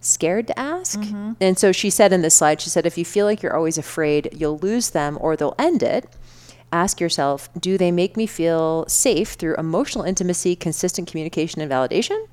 scared 0.00 0.46
to 0.48 0.58
ask. 0.58 0.98
Mm-hmm. 1.00 1.32
And 1.40 1.58
so 1.58 1.72
she 1.72 1.90
said 1.90 2.12
in 2.12 2.22
this 2.22 2.34
slide, 2.34 2.60
she 2.60 2.70
said, 2.70 2.84
if 2.86 2.98
you 2.98 3.04
feel 3.04 3.26
like 3.26 3.42
you're 3.42 3.56
always 3.56 3.78
afraid 3.78 4.28
you'll 4.32 4.58
lose 4.58 4.90
them 4.90 5.16
or 5.20 5.36
they'll 5.36 5.56
end 5.58 5.82
it, 5.82 6.04
ask 6.72 7.00
yourself, 7.00 7.48
do 7.58 7.78
they 7.78 7.90
make 7.92 8.16
me 8.16 8.26
feel 8.26 8.84
safe 8.88 9.30
through 9.34 9.56
emotional 9.56 10.04
intimacy, 10.04 10.56
consistent 10.56 11.08
communication, 11.08 11.62
and 11.62 11.70
validation? 11.70 12.26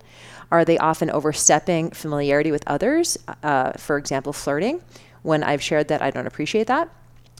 Are 0.51 0.65
they 0.65 0.77
often 0.77 1.09
overstepping 1.09 1.91
familiarity 1.91 2.51
with 2.51 2.63
others? 2.67 3.17
Uh, 3.41 3.71
for 3.73 3.97
example, 3.97 4.33
flirting, 4.33 4.81
when 5.23 5.43
I've 5.43 5.61
shared 5.61 5.87
that 5.87 6.01
I 6.01 6.11
don't 6.11 6.27
appreciate 6.27 6.67
that? 6.67 6.89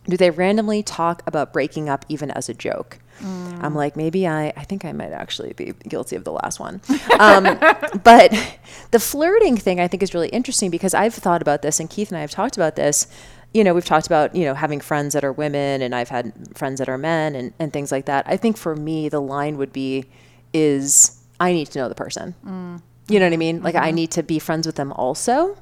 Do 0.08 0.18
they 0.18 0.32
randomly 0.32 0.82
talk 0.82 1.22
about 1.28 1.54
breaking 1.54 1.90
up 1.90 2.06
even 2.10 2.32
as 2.32 2.50
a 2.50 2.54
joke? 2.54 3.00
I'm 3.62 3.76
like, 3.76 3.96
maybe 3.96 4.28
I, 4.28 4.52
I 4.58 4.64
think 4.64 4.84
I 4.84 4.94
might 4.94 5.12
actually 5.12 5.54
be 5.54 5.74
guilty 5.88 6.16
of 6.16 6.24
the 6.24 6.32
last 6.32 6.60
one. 6.60 6.82
Um, 7.20 7.44
but 8.04 8.32
the 8.90 9.00
flirting 9.00 9.58
thing 9.58 9.80
I 9.80 9.88
think 9.88 10.02
is 10.02 10.16
really 10.16 10.30
interesting 10.30 10.72
because 10.72 10.96
I've 10.96 11.14
thought 11.14 11.42
about 11.42 11.62
this 11.62 11.80
and 11.80 11.88
Keith 11.88 12.10
and 12.10 12.18
I 12.18 12.22
have 12.22 12.32
talked 12.32 12.56
about 12.58 12.76
this. 12.76 13.06
You 13.54 13.64
know, 13.64 13.76
we've 13.76 13.86
talked 13.86 14.08
about, 14.08 14.36
you 14.36 14.46
know, 14.46 14.56
having 14.56 14.80
friends 14.80 15.14
that 15.14 15.24
are 15.24 15.34
women 15.34 15.84
and 15.84 15.94
I've 15.94 16.10
had 16.10 16.34
friends 16.58 16.80
that 16.80 16.90
are 16.90 16.98
men 16.98 17.36
and, 17.36 17.54
and 17.60 17.72
things 17.72 17.92
like 17.92 18.06
that. 18.06 18.26
I 18.28 18.38
think 18.38 18.58
for 18.58 18.76
me, 18.76 19.08
the 19.08 19.22
line 19.22 19.58
would 19.58 19.72
be 19.74 20.06
is 20.52 21.22
I 21.40 21.54
need 21.54 21.68
to 21.72 21.80
know 21.80 21.90
the 21.90 21.96
person. 21.96 22.34
You 23.12 23.20
know 23.20 23.26
what 23.26 23.34
I 23.34 23.38
mean? 23.38 23.62
Like 23.62 23.76
I 23.76 23.88
mm-hmm. 23.88 23.96
need 23.96 24.12
to 24.12 24.24
be 24.24 24.40
friends 24.40 24.66
with 24.66 24.76
them 24.76 24.92
also. 24.94 25.58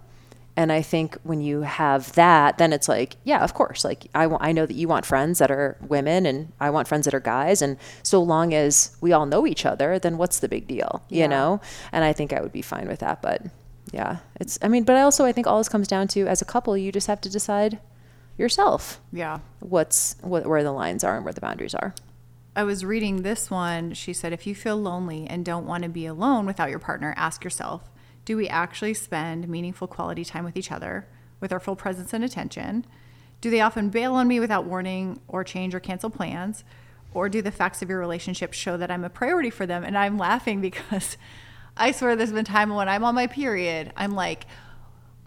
And 0.56 0.74
I 0.74 0.82
think 0.82 1.18
when 1.24 1.40
you 1.40 1.62
have 1.62 2.12
that, 2.14 2.58
then 2.58 2.74
it's 2.74 2.90
like, 2.90 3.16
yeah, 3.24 3.44
of 3.44 3.54
course. 3.54 3.86
Like 3.86 4.08
I, 4.14 4.26
I 4.26 4.52
know 4.52 4.66
that 4.66 4.74
you 4.74 4.90
want 4.90 5.06
friends 5.06 5.40
that 5.40 5.50
are 5.50 5.78
women, 5.88 6.26
and 6.26 6.52
I 6.60 6.70
want 6.70 6.88
friends 6.88 7.06
that 7.06 7.14
are 7.14 7.22
guys. 7.22 7.62
And 7.62 7.78
so 8.04 8.22
long 8.22 8.54
as 8.54 8.98
we 9.00 9.14
all 9.14 9.26
know 9.26 9.48
each 9.48 9.66
other, 9.66 10.00
then 10.00 10.18
what's 10.18 10.40
the 10.40 10.50
big 10.50 10.68
deal, 10.68 11.02
you 11.08 11.30
know? 11.30 11.62
And 11.94 12.04
I 12.04 12.12
think 12.12 12.34
I 12.34 12.42
would 12.42 12.52
be 12.52 12.62
fine 12.62 12.90
with 12.90 13.00
that. 13.00 13.22
But 13.22 13.44
yeah, 13.94 14.18
it's. 14.40 14.60
I 14.62 14.68
mean, 14.68 14.84
but 14.84 14.98
I 14.98 15.02
also 15.02 15.24
I 15.24 15.32
think 15.32 15.48
all 15.48 15.60
this 15.60 15.70
comes 15.70 15.88
down 15.88 16.10
to 16.10 16.28
as 16.28 16.42
a 16.42 16.46
couple, 16.46 16.76
you 16.76 16.92
just 16.92 17.08
have 17.08 17.22
to 17.22 17.30
decide 17.30 17.80
yourself 18.38 19.02
yeah. 19.12 19.40
what's 19.60 20.16
what 20.22 20.48
where 20.48 20.64
the 20.64 20.72
lines 20.72 21.04
are 21.04 21.16
and 21.16 21.26
where 21.26 21.34
the 21.34 21.42
boundaries 21.42 21.76
are. 21.76 21.94
I 22.56 22.64
was 22.64 22.84
reading 22.84 23.22
this 23.22 23.52
one. 23.52 23.94
She 23.94 24.12
said, 24.14 24.34
if 24.34 24.48
you 24.48 24.56
feel 24.56 24.78
lonely 24.78 25.28
and 25.28 25.46
don't 25.46 25.68
want 25.68 25.84
to 25.84 25.90
be 25.90 26.06
alone 26.06 26.46
without 26.46 26.70
your 26.70 26.80
partner, 26.80 27.14
ask 27.16 27.44
yourself, 27.44 27.90
do 28.26 28.36
we 28.36 28.48
actually 28.48 28.94
spend 28.94 29.48
meaningful 29.48 29.88
quality 29.88 30.26
time 30.26 30.44
with 30.44 30.58
each 30.58 30.72
other 30.72 31.08
with 31.40 31.54
our 31.54 31.60
full 31.60 31.76
presence 31.76 32.14
and 32.14 32.24
attention? 32.24 32.86
Do 33.42 33.50
they 33.50 33.62
often 33.62 33.90
bail 33.90 34.14
on 34.16 34.28
me 34.28 34.40
without 34.40 34.66
warning 34.66 35.22
or 35.28 35.44
change 35.44 35.74
or 35.74 35.80
cancel 35.80 36.10
plans? 36.10 36.64
Or 37.14 37.30
do 37.30 37.42
the 37.42 37.52
facts 37.52 37.82
of 37.82 37.90
your 37.90 38.00
relationship 38.00 38.54
show 38.54 38.78
that 38.78 38.92
I'm 38.92 39.04
a 39.04 39.10
priority 39.10 39.50
for 39.50 39.66
them? 39.66 39.84
And 39.84 39.98
I'm 39.98 40.18
laughing 40.18 40.62
because 40.62 41.18
I 41.78 41.92
swear 41.92 42.16
there's 42.16 42.34
been 42.34 42.46
time 42.46 42.74
when 42.74 42.90
I'm 42.90 43.04
on 43.04 43.16
my 43.16 43.28
period, 43.28 43.94
I'm 43.96 44.12
like, 44.12 44.46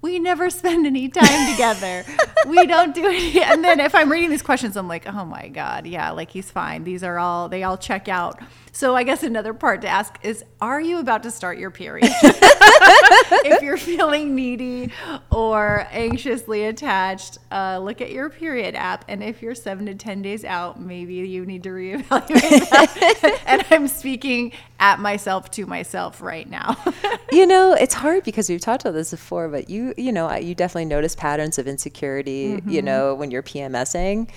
we 0.02 0.18
never 0.18 0.50
spend 0.50 0.86
any 0.86 1.08
time 1.08 1.50
together. 1.52 2.04
We 2.46 2.66
don't 2.66 2.94
do 2.94 3.06
any. 3.06 3.40
And 3.42 3.64
then 3.64 3.80
if 3.80 3.94
I'm 3.94 4.10
reading 4.10 4.30
these 4.30 4.42
questions, 4.42 4.76
I'm 4.76 4.88
like, 4.88 5.06
oh 5.06 5.24
my 5.24 5.48
God, 5.48 5.86
yeah, 5.86 6.10
like 6.10 6.30
he's 6.30 6.50
fine. 6.50 6.84
These 6.84 7.02
are 7.02 7.18
all, 7.18 7.48
they 7.48 7.62
all 7.62 7.76
check 7.76 8.08
out. 8.08 8.40
So 8.74 8.96
I 8.96 9.02
guess 9.02 9.22
another 9.22 9.52
part 9.52 9.82
to 9.82 9.88
ask 9.88 10.18
is, 10.22 10.42
are 10.60 10.80
you 10.80 10.98
about 10.98 11.22
to 11.24 11.30
start 11.30 11.58
your 11.58 11.70
period? 11.70 12.10
if 12.22 13.62
you're 13.62 13.76
feeling 13.76 14.34
needy 14.34 14.90
or 15.30 15.86
anxiously 15.90 16.64
attached, 16.64 17.36
uh, 17.50 17.78
look 17.82 18.00
at 18.00 18.10
your 18.10 18.30
period 18.30 18.74
app. 18.74 19.04
And 19.08 19.22
if 19.22 19.42
you're 19.42 19.54
seven 19.54 19.84
to 19.86 19.94
10 19.94 20.22
days 20.22 20.44
out, 20.44 20.80
maybe 20.80 21.14
you 21.16 21.44
need 21.44 21.62
to 21.64 21.68
reevaluate 21.68 22.70
that. 22.70 23.42
and 23.46 23.64
I'm 23.70 23.88
speaking 23.88 24.52
at 24.82 24.98
myself 24.98 25.48
to 25.52 25.64
myself 25.64 26.20
right 26.20 26.50
now. 26.50 26.76
you 27.32 27.46
know, 27.46 27.72
it's 27.72 27.94
hard 27.94 28.24
because 28.24 28.48
we've 28.48 28.60
talked 28.60 28.82
about 28.82 28.94
this 28.94 29.12
before, 29.12 29.48
but 29.48 29.70
you, 29.70 29.94
you 29.96 30.10
know, 30.10 30.30
you 30.34 30.56
definitely 30.56 30.86
notice 30.86 31.14
patterns 31.14 31.56
of 31.56 31.68
insecurity, 31.68 32.56
Mm-hmm. 32.56 32.68
you 32.68 32.82
know, 32.82 33.14
when 33.14 33.30
you're 33.30 33.44
PMSing. 33.44 34.28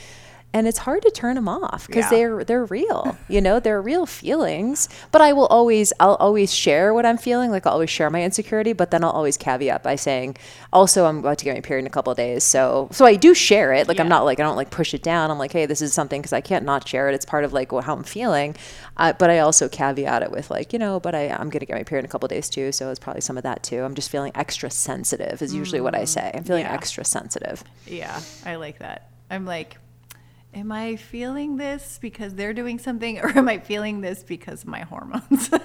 And 0.55 0.67
it's 0.69 0.77
hard 0.87 1.01
to 1.01 1.11
turn 1.11 1.35
them 1.35 1.49
off 1.49 1.85
because 1.85 2.03
Yeah. 2.05 2.09
they're 2.17 2.43
they're 2.45 2.63
real, 2.65 3.17
you 3.27 3.41
know, 3.41 3.59
they're 3.59 3.81
real 3.81 4.05
feelings. 4.05 4.87
But 5.11 5.21
I 5.21 5.33
will 5.33 5.47
always 5.47 5.91
I'll 5.99 6.15
always 6.15 6.53
share 6.53 6.93
what 6.93 7.05
I'm 7.05 7.17
feeling, 7.17 7.51
like 7.51 7.65
I'll 7.67 7.73
always 7.73 7.89
share 7.89 8.09
my 8.09 8.23
insecurity. 8.23 8.71
But 8.71 8.89
then 8.91 9.03
I'll 9.03 9.11
always 9.11 9.35
caveat 9.35 9.83
by 9.83 9.95
saying, 9.97 10.37
also 10.71 11.05
I'm 11.07 11.17
about 11.19 11.37
to 11.39 11.45
get 11.45 11.55
my 11.55 11.61
period 11.61 11.81
in 11.83 11.87
a 11.87 11.89
couple 11.89 12.11
of 12.11 12.15
days, 12.17 12.43
so 12.45 12.87
so 12.91 13.05
I 13.05 13.15
do 13.15 13.33
share 13.35 13.73
it. 13.73 13.89
Like 13.89 13.99
I'm 13.99 14.07
not 14.07 14.23
like 14.23 14.39
I 14.39 14.43
don't 14.43 14.55
like 14.55 14.69
push 14.69 14.93
it 14.93 15.03
down. 15.03 15.29
I'm 15.29 15.37
like, 15.37 15.51
hey, 15.51 15.65
this 15.65 15.81
is 15.81 15.93
something 15.93 16.21
because 16.21 16.31
I 16.33 16.39
can't 16.41 16.63
not 16.63 16.87
share 16.87 17.09
it. 17.09 17.15
It's 17.15 17.25
part 17.25 17.43
of 17.43 17.51
like 17.51 17.73
what, 17.73 17.83
how 17.83 17.93
I'm 17.93 18.03
feeling. 18.03 18.55
Uh, 18.95 19.11
but 19.11 19.29
I 19.29 19.39
also 19.39 19.67
caveat 19.67 20.23
it 20.23 20.31
with 20.31 20.49
like, 20.49 20.71
you 20.71 20.79
know, 20.79 21.01
but 21.01 21.13
I 21.13 21.23
I'm 21.31 21.49
gonna 21.49 21.65
get 21.65 21.75
my 21.75 21.83
period 21.83 22.05
in 22.05 22.09
a 22.09 22.11
couple 22.13 22.27
of 22.27 22.31
days 22.31 22.49
too, 22.49 22.71
so 22.71 22.91
it's 22.91 22.99
probably 23.05 23.21
some 23.21 23.35
of 23.37 23.43
that 23.43 23.61
too. 23.61 23.83
I'm 23.83 23.93
just 23.93 24.09
feeling 24.09 24.31
extra 24.35 24.71
sensitive 24.71 25.41
is 25.41 25.53
usually 25.53 25.81
what 25.81 25.95
I 25.95 26.05
say. 26.05 26.31
I'm 26.33 26.45
feeling 26.45 26.63
Mm, 26.63 26.69
yeah. 26.69 26.73
extra 26.81 27.03
sensitive. 27.03 27.61
Yeah, 27.85 28.21
I 28.45 28.55
like 28.55 28.79
that. 28.79 29.09
I'm 29.29 29.45
like, 29.45 29.77
am 30.55 30.71
I 30.71 30.95
feeling 30.95 31.57
this 31.57 31.99
because 32.01 32.33
they're 32.33 32.53
doing 32.53 32.79
something, 32.79 33.19
or 33.23 33.37
am 33.37 33.47
I 33.47 33.59
feeling 33.59 34.01
this 34.01 34.23
because 34.23 34.63
of 34.63 34.69
my 34.69 34.81
hormones? 34.81 35.49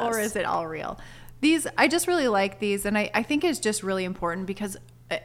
Or 0.00 0.18
is 0.18 0.36
it 0.36 0.44
all 0.44 0.66
real? 0.66 0.98
These, 1.40 1.66
I 1.76 1.88
just 1.88 2.06
really 2.06 2.28
like 2.28 2.58
these, 2.58 2.86
and 2.86 2.96
I, 2.96 3.10
I 3.14 3.22
think 3.22 3.44
it's 3.44 3.60
just 3.60 3.82
really 3.82 4.04
important 4.04 4.46
because, 4.46 4.76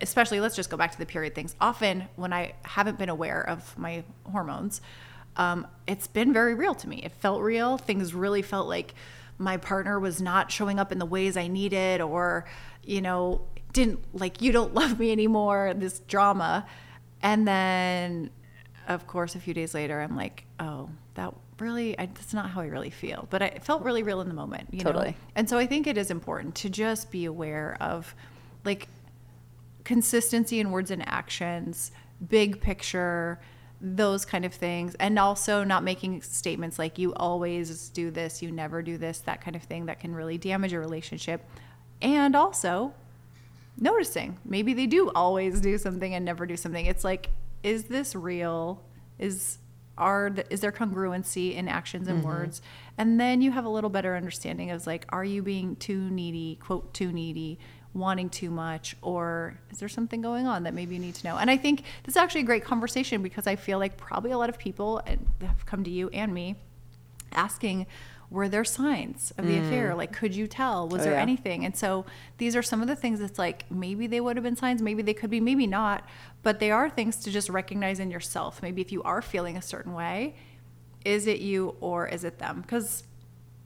especially, 0.01 0.39
let's 0.39 0.55
just 0.55 0.69
go 0.69 0.77
back 0.77 0.91
to 0.91 0.97
the 0.97 1.05
period 1.05 1.33
things. 1.33 1.55
Often, 1.61 2.07
when 2.15 2.33
I 2.33 2.53
haven't 2.63 2.97
been 2.97 3.09
aware 3.09 3.41
of 3.41 3.77
my 3.77 4.03
hormones, 4.25 4.81
um, 5.37 5.65
it's 5.87 6.07
been 6.07 6.33
very 6.33 6.53
real 6.53 6.75
to 6.75 6.89
me. 6.89 6.97
It 6.97 7.13
felt 7.13 7.41
real. 7.41 7.77
Things 7.77 8.13
really 8.13 8.41
felt 8.41 8.67
like 8.67 8.93
my 9.37 9.57
partner 9.57 9.99
was 9.99 10.21
not 10.21 10.51
showing 10.51 10.79
up 10.79 10.91
in 10.91 10.99
the 10.99 11.05
ways 11.05 11.37
I 11.37 11.47
needed, 11.47 12.01
or, 12.01 12.45
you 12.83 13.01
know, 13.01 13.47
didn't 13.71 13.99
like, 14.13 14.41
you 14.41 14.51
don't 14.51 14.73
love 14.81 14.99
me 14.99 15.11
anymore, 15.11 15.73
this 15.75 15.99
drama. 15.99 16.67
And 17.21 17.47
then, 17.47 18.29
of 18.89 19.05
course, 19.05 19.35
a 19.35 19.39
few 19.39 19.53
days 19.53 19.75
later, 19.75 20.01
I'm 20.01 20.15
like, 20.17 20.45
oh, 20.59 20.89
that 21.13 21.33
really, 21.59 21.97
I, 21.99 22.07
that's 22.07 22.33
not 22.33 22.49
how 22.49 22.61
I 22.61 22.65
really 22.65 22.89
feel. 22.89 23.27
But 23.29 23.43
I, 23.43 23.45
it 23.45 23.63
felt 23.63 23.83
really 23.83 24.01
real 24.01 24.19
in 24.19 24.27
the 24.27 24.33
moment, 24.33 24.69
you 24.71 24.79
know? 24.79 24.91
Totally. 24.91 25.15
And 25.35 25.47
so 25.47 25.59
I 25.59 25.67
think 25.67 25.85
it 25.85 25.95
is 25.95 26.09
important 26.09 26.55
to 26.55 26.69
just 26.69 27.11
be 27.11 27.25
aware 27.25 27.77
of 27.79 28.13
like 28.65 28.87
consistency 29.83 30.59
in 30.59 30.71
words 30.71 30.89
and 30.89 31.07
actions, 31.07 31.91
big 32.27 32.59
picture, 32.59 33.39
those 33.79 34.25
kind 34.25 34.43
of 34.43 34.53
things. 34.55 34.95
And 34.95 35.19
also 35.19 35.63
not 35.63 35.83
making 35.83 36.23
statements 36.23 36.79
like 36.79 36.97
you 36.97 37.13
always 37.13 37.89
do 37.89 38.09
this, 38.09 38.41
you 38.41 38.51
never 38.51 38.81
do 38.81 38.97
this, 38.97 39.19
that 39.19 39.39
kind 39.39 39.55
of 39.55 39.61
thing 39.61 39.85
that 39.85 39.99
can 39.99 40.15
really 40.15 40.39
damage 40.39 40.73
a 40.73 40.79
relationship. 40.79 41.47
And 42.01 42.35
also 42.35 42.93
noticing 43.77 44.39
maybe 44.43 44.73
they 44.73 44.87
do 44.87 45.11
always 45.11 45.61
do 45.61 45.77
something 45.77 46.15
and 46.15 46.25
never 46.25 46.47
do 46.47 46.57
something. 46.57 46.87
It's 46.87 47.03
like, 47.03 47.29
is 47.63 47.85
this 47.85 48.15
real? 48.15 48.83
Is 49.17 49.57
are 49.97 50.29
the, 50.29 50.51
is 50.51 50.61
there 50.61 50.71
congruency 50.71 51.53
in 51.53 51.67
actions 51.67 52.07
and 52.07 52.19
mm-hmm. 52.19 52.29
words? 52.29 52.61
And 52.97 53.19
then 53.19 53.41
you 53.41 53.51
have 53.51 53.65
a 53.65 53.69
little 53.69 53.89
better 53.89 54.15
understanding 54.15 54.71
of 54.71 54.87
like, 54.87 55.05
are 55.09 55.25
you 55.25 55.43
being 55.43 55.75
too 55.75 56.09
needy, 56.09 56.57
quote 56.61 56.93
too 56.93 57.11
needy, 57.11 57.59
wanting 57.93 58.29
too 58.29 58.49
much, 58.49 58.95
or 59.01 59.59
is 59.71 59.79
there 59.79 59.89
something 59.89 60.21
going 60.21 60.47
on 60.47 60.63
that 60.63 60.73
maybe 60.73 60.95
you 60.95 61.01
need 61.01 61.15
to 61.15 61.27
know? 61.27 61.37
And 61.37 61.51
I 61.51 61.57
think 61.57 61.83
this 62.03 62.13
is 62.13 62.17
actually 62.17 62.41
a 62.41 62.45
great 62.45 62.63
conversation 62.63 63.21
because 63.21 63.45
I 63.45 63.55
feel 63.55 63.77
like 63.77 63.97
probably 63.97 64.31
a 64.31 64.37
lot 64.37 64.49
of 64.49 64.57
people 64.57 65.01
and 65.05 65.27
have 65.41 65.65
come 65.65 65.83
to 65.83 65.89
you 65.89 66.09
and 66.09 66.33
me 66.33 66.55
asking 67.33 67.87
were 68.31 68.47
there 68.47 68.63
signs 68.63 69.33
of 69.39 69.47
the 69.47 69.57
affair 69.57 69.95
like 69.95 70.11
could 70.13 70.35
you 70.35 70.45
tell 70.45 70.87
was 70.87 70.99
Mm. 70.99 71.01
Oh, 71.01 71.03
there 71.05 71.13
yeah. 71.13 71.21
anything 71.21 71.65
and 71.65 71.75
so 71.75 72.05
these 72.37 72.55
are 72.55 72.61
some 72.61 72.81
of 72.81 72.87
the 72.87 72.95
things 72.95 73.19
that's 73.19 73.39
like 73.39 73.65
maybe 73.71 74.05
they 74.05 74.21
would 74.21 74.35
have 74.37 74.43
been 74.43 74.55
signs 74.55 74.81
maybe 74.83 75.01
they 75.01 75.15
could 75.15 75.31
be 75.31 75.39
maybe 75.39 75.65
not 75.65 76.07
but 76.43 76.59
they 76.59 76.69
are 76.69 76.89
things 76.91 77.15
to 77.17 77.31
just 77.31 77.49
recognize 77.49 77.99
in 77.99 78.11
yourself 78.11 78.61
maybe 78.61 78.81
if 78.81 78.91
you 78.91 79.01
are 79.03 79.21
feeling 79.23 79.57
a 79.57 79.61
certain 79.61 79.93
way 79.93 80.35
is 81.03 81.25
it 81.25 81.39
you 81.39 81.75
or 81.81 82.07
is 82.07 82.23
it 82.23 82.37
them 82.37 82.61
because 82.61 83.03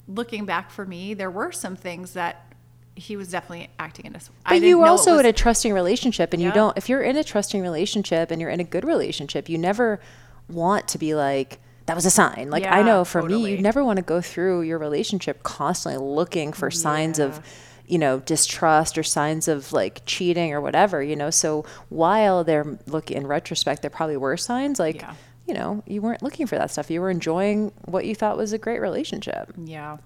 looking 0.07 0.45
back 0.45 0.71
for 0.71 0.85
me 0.85 1.13
there 1.13 1.31
were 1.31 1.51
some 1.51 1.75
things 1.75 2.13
that 2.13 2.53
he 2.95 3.17
was 3.17 3.29
definitely 3.31 3.69
acting 3.79 4.05
in 4.05 4.13
this 4.13 4.29
But 4.47 4.61
you 4.61 4.85
also 4.85 5.11
was- 5.13 5.21
in 5.21 5.25
a 5.25 5.33
trusting 5.33 5.73
relationship, 5.73 6.31
and 6.31 6.39
you 6.39 6.51
don't. 6.51 6.77
If 6.77 6.89
you're 6.89 7.01
in 7.01 7.17
a 7.17 7.23
trusting 7.23 7.59
relationship 7.59 8.29
and 8.29 8.39
you're 8.39 8.51
in 8.51 8.59
a 8.59 8.63
good 8.63 8.85
relationship, 8.85 9.49
you 9.49 9.57
never 9.57 9.99
want 10.47 10.87
to 10.89 10.99
be 10.99 11.15
like 11.15 11.57
that 11.85 11.95
was 11.95 12.05
a 12.05 12.09
sign. 12.11 12.49
Like 12.49 12.65
I 12.65 12.81
know 12.81 13.03
for 13.05 13.21
me, 13.21 13.51
you 13.51 13.61
never 13.61 13.83
want 13.83 13.97
to 13.97 14.03
go 14.03 14.21
through 14.21 14.61
your 14.61 14.77
relationship 14.77 15.43
constantly 15.43 15.99
looking 16.05 16.53
for 16.53 16.71
signs 16.71 17.19
Yeah. 17.19 17.25
of 17.25 17.41
you 17.85 17.97
know 17.99 18.19
distrust 18.21 18.97
or 18.97 19.03
signs 19.03 19.49
of 19.49 19.73
like 19.73 20.01
cheating 20.05 20.53
or 20.53 20.61
whatever 20.61 21.03
you 21.03 21.17
know 21.17 21.29
so 21.29 21.65
while 21.89 22.45
they're 22.45 22.79
looking 22.87 23.17
in 23.17 23.27
retrospect 23.27 23.81
there 23.81 23.91
probably 23.91 24.15
were 24.15 24.37
signs 24.37 24.79
like 24.79 25.01
Yeah. 25.01 25.13
you 25.47 25.53
know 25.53 25.83
you 25.85 26.01
weren't 26.01 26.23
looking 26.23 26.47
for 26.47 26.55
that 26.57 26.71
stuff 26.71 26.89
you 26.89 27.01
were 27.01 27.09
enjoying 27.09 27.73
what 27.83 28.05
you 28.05 28.15
thought 28.15 28.37
was 28.37 28.53
a 28.53 28.57
great 28.57 28.79
relationship 28.79 29.53
yeah 29.65 29.97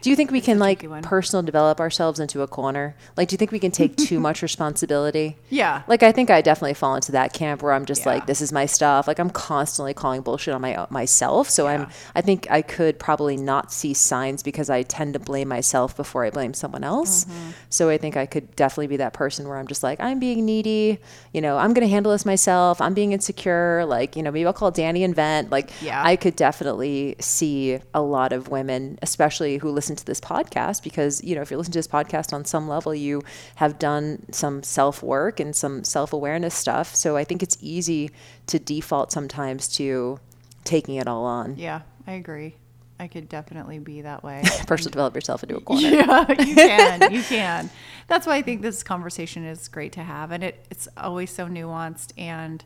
do 0.00 0.10
you 0.10 0.16
think 0.16 0.30
we 0.30 0.40
can 0.40 0.58
like 0.58 0.88
personal 1.02 1.42
develop 1.42 1.80
ourselves 1.80 2.20
into 2.20 2.42
a 2.42 2.46
corner? 2.46 2.94
Like, 3.16 3.28
do 3.28 3.34
you 3.34 3.38
think 3.38 3.50
we 3.52 3.58
can 3.58 3.70
take 3.70 3.96
too 3.96 4.20
much 4.28 4.42
responsibility? 4.42 5.36
Yeah. 5.50 5.82
Like, 5.88 6.02
I 6.02 6.12
think 6.12 6.30
I 6.30 6.40
definitely 6.40 6.74
fall 6.74 6.94
into 6.94 7.12
that 7.12 7.32
camp 7.32 7.62
where 7.62 7.72
I'm 7.72 7.84
just 7.84 8.02
Yeah. 8.02 8.12
like, 8.12 8.26
this 8.26 8.40
is 8.40 8.52
my 8.52 8.66
stuff. 8.66 9.08
Like, 9.08 9.18
I'm 9.18 9.30
constantly 9.30 9.94
calling 9.94 10.22
bullshit 10.22 10.54
on 10.54 10.60
my 10.60 10.86
myself. 10.90 11.50
So 11.50 11.64
Yeah. 11.64 11.72
I'm. 11.72 11.86
I 12.14 12.20
think 12.20 12.46
I 12.50 12.62
could 12.62 12.98
probably 12.98 13.36
not 13.36 13.72
see 13.72 13.92
signs 13.94 14.42
because 14.42 14.70
I 14.70 14.82
tend 14.82 15.14
to 15.14 15.18
blame 15.18 15.48
myself 15.48 15.96
before 15.96 16.24
I 16.24 16.30
blame 16.30 16.54
someone 16.54 16.84
else. 16.84 17.24
Mm-hmm. 17.24 17.50
So 17.70 17.88
I 17.88 17.98
think 17.98 18.16
I 18.16 18.26
could 18.26 18.54
definitely 18.56 18.86
be 18.88 18.98
that 18.98 19.12
person 19.12 19.48
where 19.48 19.56
I'm 19.58 19.66
just 19.66 19.82
like, 19.82 20.00
I'm 20.00 20.18
being 20.18 20.44
needy. 20.44 20.98
You 21.32 21.40
know, 21.40 21.56
I'm 21.58 21.74
gonna 21.74 21.88
handle 21.88 22.12
this 22.12 22.24
myself. 22.24 22.80
I'm 22.80 22.94
being 22.94 23.12
insecure. 23.12 23.84
Like, 23.86 24.16
you 24.16 24.22
know, 24.22 24.30
maybe 24.30 24.46
I'll 24.46 24.52
call 24.52 24.70
Danny 24.70 25.02
and 25.04 25.14
vent. 25.14 25.50
Like, 25.50 25.70
Yeah. 25.82 26.00
I 26.04 26.16
could 26.16 26.36
definitely 26.36 27.16
see 27.20 27.78
a 27.94 28.00
lot 28.02 28.32
of 28.32 28.48
women, 28.48 28.98
especially 29.02 29.58
who 29.58 29.70
listen 29.70 29.87
to 29.96 30.04
this 30.04 30.20
podcast, 30.20 30.82
because 30.82 31.22
you 31.24 31.34
know, 31.34 31.42
if 31.42 31.50
you're 31.50 31.58
listening 31.58 31.72
to 31.72 31.78
this 31.78 31.88
podcast 31.88 32.32
on 32.32 32.44
some 32.44 32.68
level, 32.68 32.94
you 32.94 33.22
have 33.56 33.78
done 33.78 34.24
some 34.32 34.62
self 34.62 35.02
work 35.02 35.40
and 35.40 35.54
some 35.56 35.84
self 35.84 36.12
awareness 36.12 36.54
stuff. 36.54 36.94
So 36.94 37.16
I 37.16 37.24
think 37.24 37.42
it's 37.42 37.56
easy 37.60 38.10
to 38.46 38.58
default 38.58 39.12
sometimes 39.12 39.68
to 39.76 40.18
taking 40.64 40.96
it 40.96 41.08
all 41.08 41.24
on. 41.24 41.56
yeah 41.56 41.80
i 42.06 42.12
agree 42.12 42.54
i 43.00 43.06
could 43.08 43.26
definitely 43.28 43.78
be 43.78 44.02
that 44.02 44.22
way 44.22 44.42
Personal 44.66 44.90
develop 44.90 45.14
yourself 45.14 45.42
into 45.42 45.56
a 45.56 45.60
corner. 45.60 45.88
Yeah, 45.88 46.30
you 46.42 46.54
can. 46.54 47.12
You 47.12 47.22
can. 47.22 47.70
That's 48.06 48.26
why 48.26 48.36
I 48.36 48.42
think 48.42 48.60
this 48.60 48.82
conversation 48.82 49.44
is 49.46 49.68
great 49.68 49.92
to 49.92 50.02
have. 50.02 50.30
And 50.30 50.44
it, 50.44 50.66
it's 50.70 50.86
always 50.98 51.30
so 51.30 51.46
nuanced. 51.46 52.12
And 52.18 52.62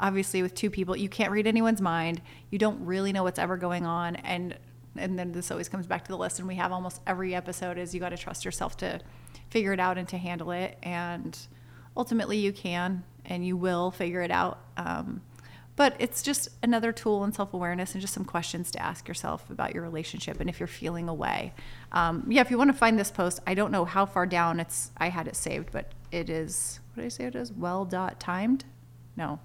obviously, 0.00 0.42
with 0.42 0.54
two 0.56 0.70
people, 0.70 0.96
you 0.96 1.08
can't 1.08 1.30
read 1.30 1.46
anyone's 1.46 1.80
mind. 1.80 2.22
You 2.50 2.58
don't 2.58 2.84
really 2.84 3.12
know 3.12 3.22
what's 3.22 3.38
ever 3.38 3.56
going 3.56 3.86
on. 3.86 4.16
And 4.16 4.56
and 4.96 5.18
then 5.18 5.32
this 5.32 5.50
always 5.50 5.68
comes 5.68 5.86
back 5.86 6.04
to 6.04 6.08
the 6.08 6.16
lesson 6.16 6.46
we 6.46 6.54
have 6.56 6.72
almost 6.72 7.00
every 7.06 7.34
episode 7.34 7.78
is 7.78 7.94
you 7.94 8.00
got 8.00 8.10
to 8.10 8.16
trust 8.16 8.44
yourself 8.44 8.76
to 8.78 9.00
figure 9.50 9.72
it 9.72 9.80
out 9.80 9.98
and 9.98 10.08
to 10.08 10.18
handle 10.18 10.50
it. 10.50 10.78
And 10.82 11.38
ultimately, 11.96 12.38
you 12.38 12.52
can 12.52 13.04
and 13.24 13.46
you 13.46 13.56
will 13.56 13.90
figure 13.90 14.20
it 14.20 14.30
out. 14.30 14.58
Um, 14.76 15.22
but 15.76 15.96
it's 15.98 16.22
just 16.22 16.48
another 16.62 16.92
tool 16.92 17.24
in 17.24 17.32
self-awareness 17.32 17.92
and 17.92 18.00
just 18.00 18.14
some 18.14 18.24
questions 18.24 18.70
to 18.72 18.82
ask 18.82 19.08
yourself 19.08 19.50
about 19.50 19.74
your 19.74 19.82
relationship 19.82 20.40
and 20.40 20.48
if 20.48 20.60
you're 20.60 20.66
feeling 20.66 21.08
away. 21.08 21.52
Um, 21.92 22.26
yeah 22.28 22.40
if 22.40 22.50
you 22.50 22.58
want 22.58 22.70
to 22.70 22.76
find 22.76 22.98
this 22.98 23.10
post 23.10 23.40
i 23.46 23.54
don't 23.54 23.72
know 23.72 23.84
how 23.84 24.06
far 24.06 24.26
down 24.26 24.60
it's 24.60 24.90
i 24.96 25.08
had 25.08 25.26
it 25.26 25.36
saved 25.36 25.70
but 25.72 25.92
it 26.12 26.28
is 26.28 26.80
what 26.94 27.02
did 27.02 27.06
i 27.06 27.08
say 27.08 27.24
it 27.24 27.34
is? 27.34 27.52
Well 27.52 27.84
dot 27.84 28.20
timed? 28.20 28.64
No 29.16 29.40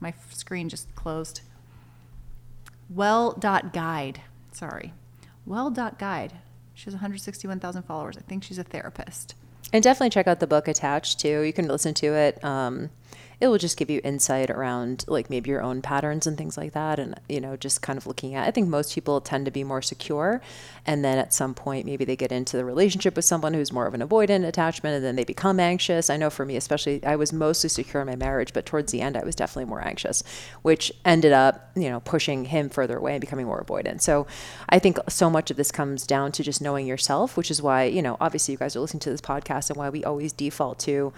my 0.00 0.12
screen 0.30 0.68
just 0.68 0.92
closed. 0.94 1.40
Well 2.90 3.32
dot 3.32 3.72
guide 3.72 4.20
sorry 4.54 4.92
well 5.46 5.70
guide 5.98 6.34
she 6.74 6.84
has 6.86 6.94
161000 7.16 7.82
followers 7.82 8.16
i 8.16 8.20
think 8.22 8.42
she's 8.44 8.58
a 8.58 8.64
therapist 8.64 9.34
And 9.72 9.82
definitely 9.82 10.10
check 10.10 10.26
out 10.26 10.40
the 10.40 10.46
book 10.46 10.68
attached 10.68 11.20
too. 11.20 11.40
You 11.40 11.52
can 11.52 11.66
listen 11.66 11.94
to 11.94 12.06
it. 12.14 12.44
Um, 12.44 12.90
it 13.42 13.48
will 13.48 13.58
just 13.58 13.76
give 13.76 13.90
you 13.90 14.00
insight 14.04 14.50
around 14.50 15.04
like 15.08 15.28
maybe 15.28 15.50
your 15.50 15.60
own 15.60 15.82
patterns 15.82 16.28
and 16.28 16.38
things 16.38 16.56
like 16.56 16.72
that. 16.74 17.00
And, 17.00 17.18
you 17.28 17.40
know, 17.40 17.56
just 17.56 17.82
kind 17.82 17.96
of 17.96 18.06
looking 18.06 18.36
at, 18.36 18.46
I 18.46 18.52
think 18.52 18.68
most 18.68 18.94
people 18.94 19.20
tend 19.20 19.46
to 19.46 19.50
be 19.50 19.64
more 19.64 19.82
secure. 19.82 20.40
And 20.86 21.04
then 21.04 21.18
at 21.18 21.34
some 21.34 21.52
point, 21.52 21.84
maybe 21.84 22.04
they 22.04 22.14
get 22.14 22.30
into 22.30 22.56
the 22.56 22.64
relationship 22.64 23.16
with 23.16 23.24
someone 23.24 23.52
who's 23.52 23.72
more 23.72 23.88
of 23.88 23.94
an 23.94 24.00
avoidant 24.00 24.46
attachment 24.46 24.94
and 24.94 25.04
then 25.04 25.16
they 25.16 25.24
become 25.24 25.58
anxious. 25.58 26.08
I 26.08 26.18
know 26.18 26.30
for 26.30 26.46
me, 26.46 26.54
especially, 26.54 27.04
I 27.04 27.16
was 27.16 27.32
mostly 27.32 27.68
secure 27.68 28.00
in 28.02 28.06
my 28.06 28.14
marriage, 28.14 28.52
but 28.52 28.64
towards 28.64 28.92
the 28.92 29.00
end, 29.00 29.16
I 29.16 29.24
was 29.24 29.34
definitely 29.34 29.68
more 29.68 29.84
anxious, 29.84 30.22
which 30.62 30.92
ended 31.04 31.32
up, 31.32 31.72
you 31.74 31.90
know, 31.90 31.98
pushing 31.98 32.44
him 32.44 32.70
further 32.70 32.98
away 32.98 33.14
and 33.14 33.20
becoming 33.20 33.46
more 33.46 33.64
avoidant. 33.64 34.02
So 34.02 34.24
I 34.68 34.78
think 34.78 34.98
so 35.08 35.28
much 35.28 35.50
of 35.50 35.56
this 35.56 35.72
comes 35.72 36.06
down 36.06 36.30
to 36.32 36.44
just 36.44 36.62
knowing 36.62 36.86
yourself, 36.86 37.36
which 37.36 37.50
is 37.50 37.60
why, 37.60 37.84
you 37.86 38.02
know, 38.02 38.16
obviously 38.20 38.52
you 38.52 38.58
guys 38.58 38.76
are 38.76 38.80
listening 38.80 39.00
to 39.00 39.10
this 39.10 39.20
podcast 39.20 39.68
and 39.68 39.76
why 39.76 39.88
we 39.88 40.04
always 40.04 40.32
default 40.32 40.78
to 40.80 41.12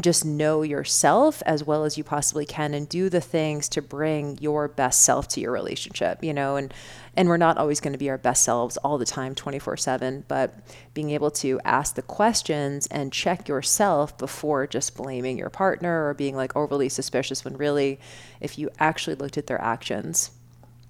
just 0.00 0.24
know 0.24 0.62
yourself 0.62 1.42
as 1.46 1.64
well 1.64 1.84
as 1.84 1.96
you 1.96 2.04
possibly 2.04 2.44
can 2.44 2.74
and 2.74 2.88
do 2.88 3.08
the 3.08 3.20
things 3.20 3.68
to 3.68 3.80
bring 3.80 4.36
your 4.38 4.68
best 4.68 5.02
self 5.02 5.26
to 5.26 5.40
your 5.40 5.52
relationship 5.52 6.22
you 6.22 6.34
know 6.34 6.56
and 6.56 6.72
and 7.16 7.28
we're 7.28 7.38
not 7.38 7.56
always 7.56 7.80
going 7.80 7.94
to 7.94 7.98
be 7.98 8.10
our 8.10 8.18
best 8.18 8.42
selves 8.42 8.76
all 8.78 8.98
the 8.98 9.06
time 9.06 9.34
24/7 9.34 10.24
but 10.28 10.54
being 10.92 11.10
able 11.10 11.30
to 11.30 11.58
ask 11.64 11.94
the 11.94 12.02
questions 12.02 12.86
and 12.88 13.12
check 13.12 13.48
yourself 13.48 14.16
before 14.18 14.66
just 14.66 14.96
blaming 14.96 15.38
your 15.38 15.50
partner 15.50 16.08
or 16.08 16.14
being 16.14 16.36
like 16.36 16.54
overly 16.54 16.88
suspicious 16.88 17.44
when 17.44 17.56
really 17.56 17.98
if 18.40 18.58
you 18.58 18.68
actually 18.78 19.16
looked 19.16 19.38
at 19.38 19.46
their 19.46 19.60
actions 19.60 20.30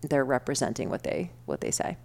they're 0.02 0.24
representing 0.24 0.90
what 0.90 1.02
they 1.02 1.30
what 1.46 1.60
they 1.60 1.70
say. 1.70 1.96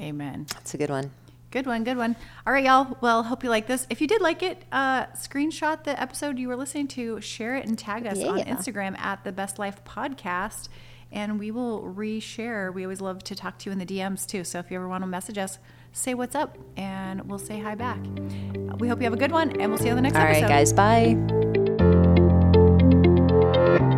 Amen. 0.00 0.46
That's 0.54 0.74
a 0.74 0.78
good 0.78 0.90
one 0.90 1.10
Good 1.50 1.66
one, 1.66 1.82
good 1.82 1.96
one. 1.96 2.14
All 2.46 2.52
right, 2.52 2.64
y'all. 2.64 2.98
Well, 3.00 3.22
hope 3.22 3.42
you 3.42 3.48
like 3.48 3.66
this. 3.66 3.86
If 3.88 4.02
you 4.02 4.06
did 4.06 4.20
like 4.20 4.42
it, 4.42 4.64
uh, 4.70 5.06
screenshot 5.06 5.82
the 5.82 5.98
episode 6.00 6.38
you 6.38 6.46
were 6.48 6.56
listening 6.56 6.88
to, 6.88 7.20
share 7.22 7.56
it, 7.56 7.66
and 7.66 7.78
tag 7.78 8.06
us 8.06 8.18
yeah. 8.18 8.28
on 8.28 8.40
Instagram 8.40 8.98
at 8.98 9.24
the 9.24 9.32
Best 9.32 9.58
Life 9.58 9.82
Podcast, 9.84 10.68
and 11.10 11.38
we 11.38 11.50
will 11.50 11.82
reshare. 11.82 12.72
We 12.72 12.84
always 12.84 13.00
love 13.00 13.24
to 13.24 13.34
talk 13.34 13.58
to 13.60 13.70
you 13.70 13.72
in 13.72 13.78
the 13.78 13.86
DMs 13.86 14.26
too. 14.26 14.44
So 14.44 14.58
if 14.58 14.70
you 14.70 14.76
ever 14.76 14.88
want 14.88 15.04
to 15.04 15.08
message 15.08 15.38
us, 15.38 15.58
say 15.92 16.12
what's 16.12 16.34
up, 16.34 16.58
and 16.76 17.22
we'll 17.30 17.38
say 17.38 17.58
hi 17.58 17.74
back. 17.74 17.98
We 18.78 18.88
hope 18.88 18.98
you 18.98 19.04
have 19.04 19.14
a 19.14 19.16
good 19.16 19.32
one, 19.32 19.58
and 19.58 19.70
we'll 19.70 19.78
see 19.78 19.86
you 19.86 19.92
on 19.92 19.96
the 19.96 20.02
next 20.02 20.16
All 20.16 20.22
episode. 20.22 20.44
All 20.44 20.50
right, 20.50 20.66
guys. 20.66 20.72
Bye. 23.84 23.97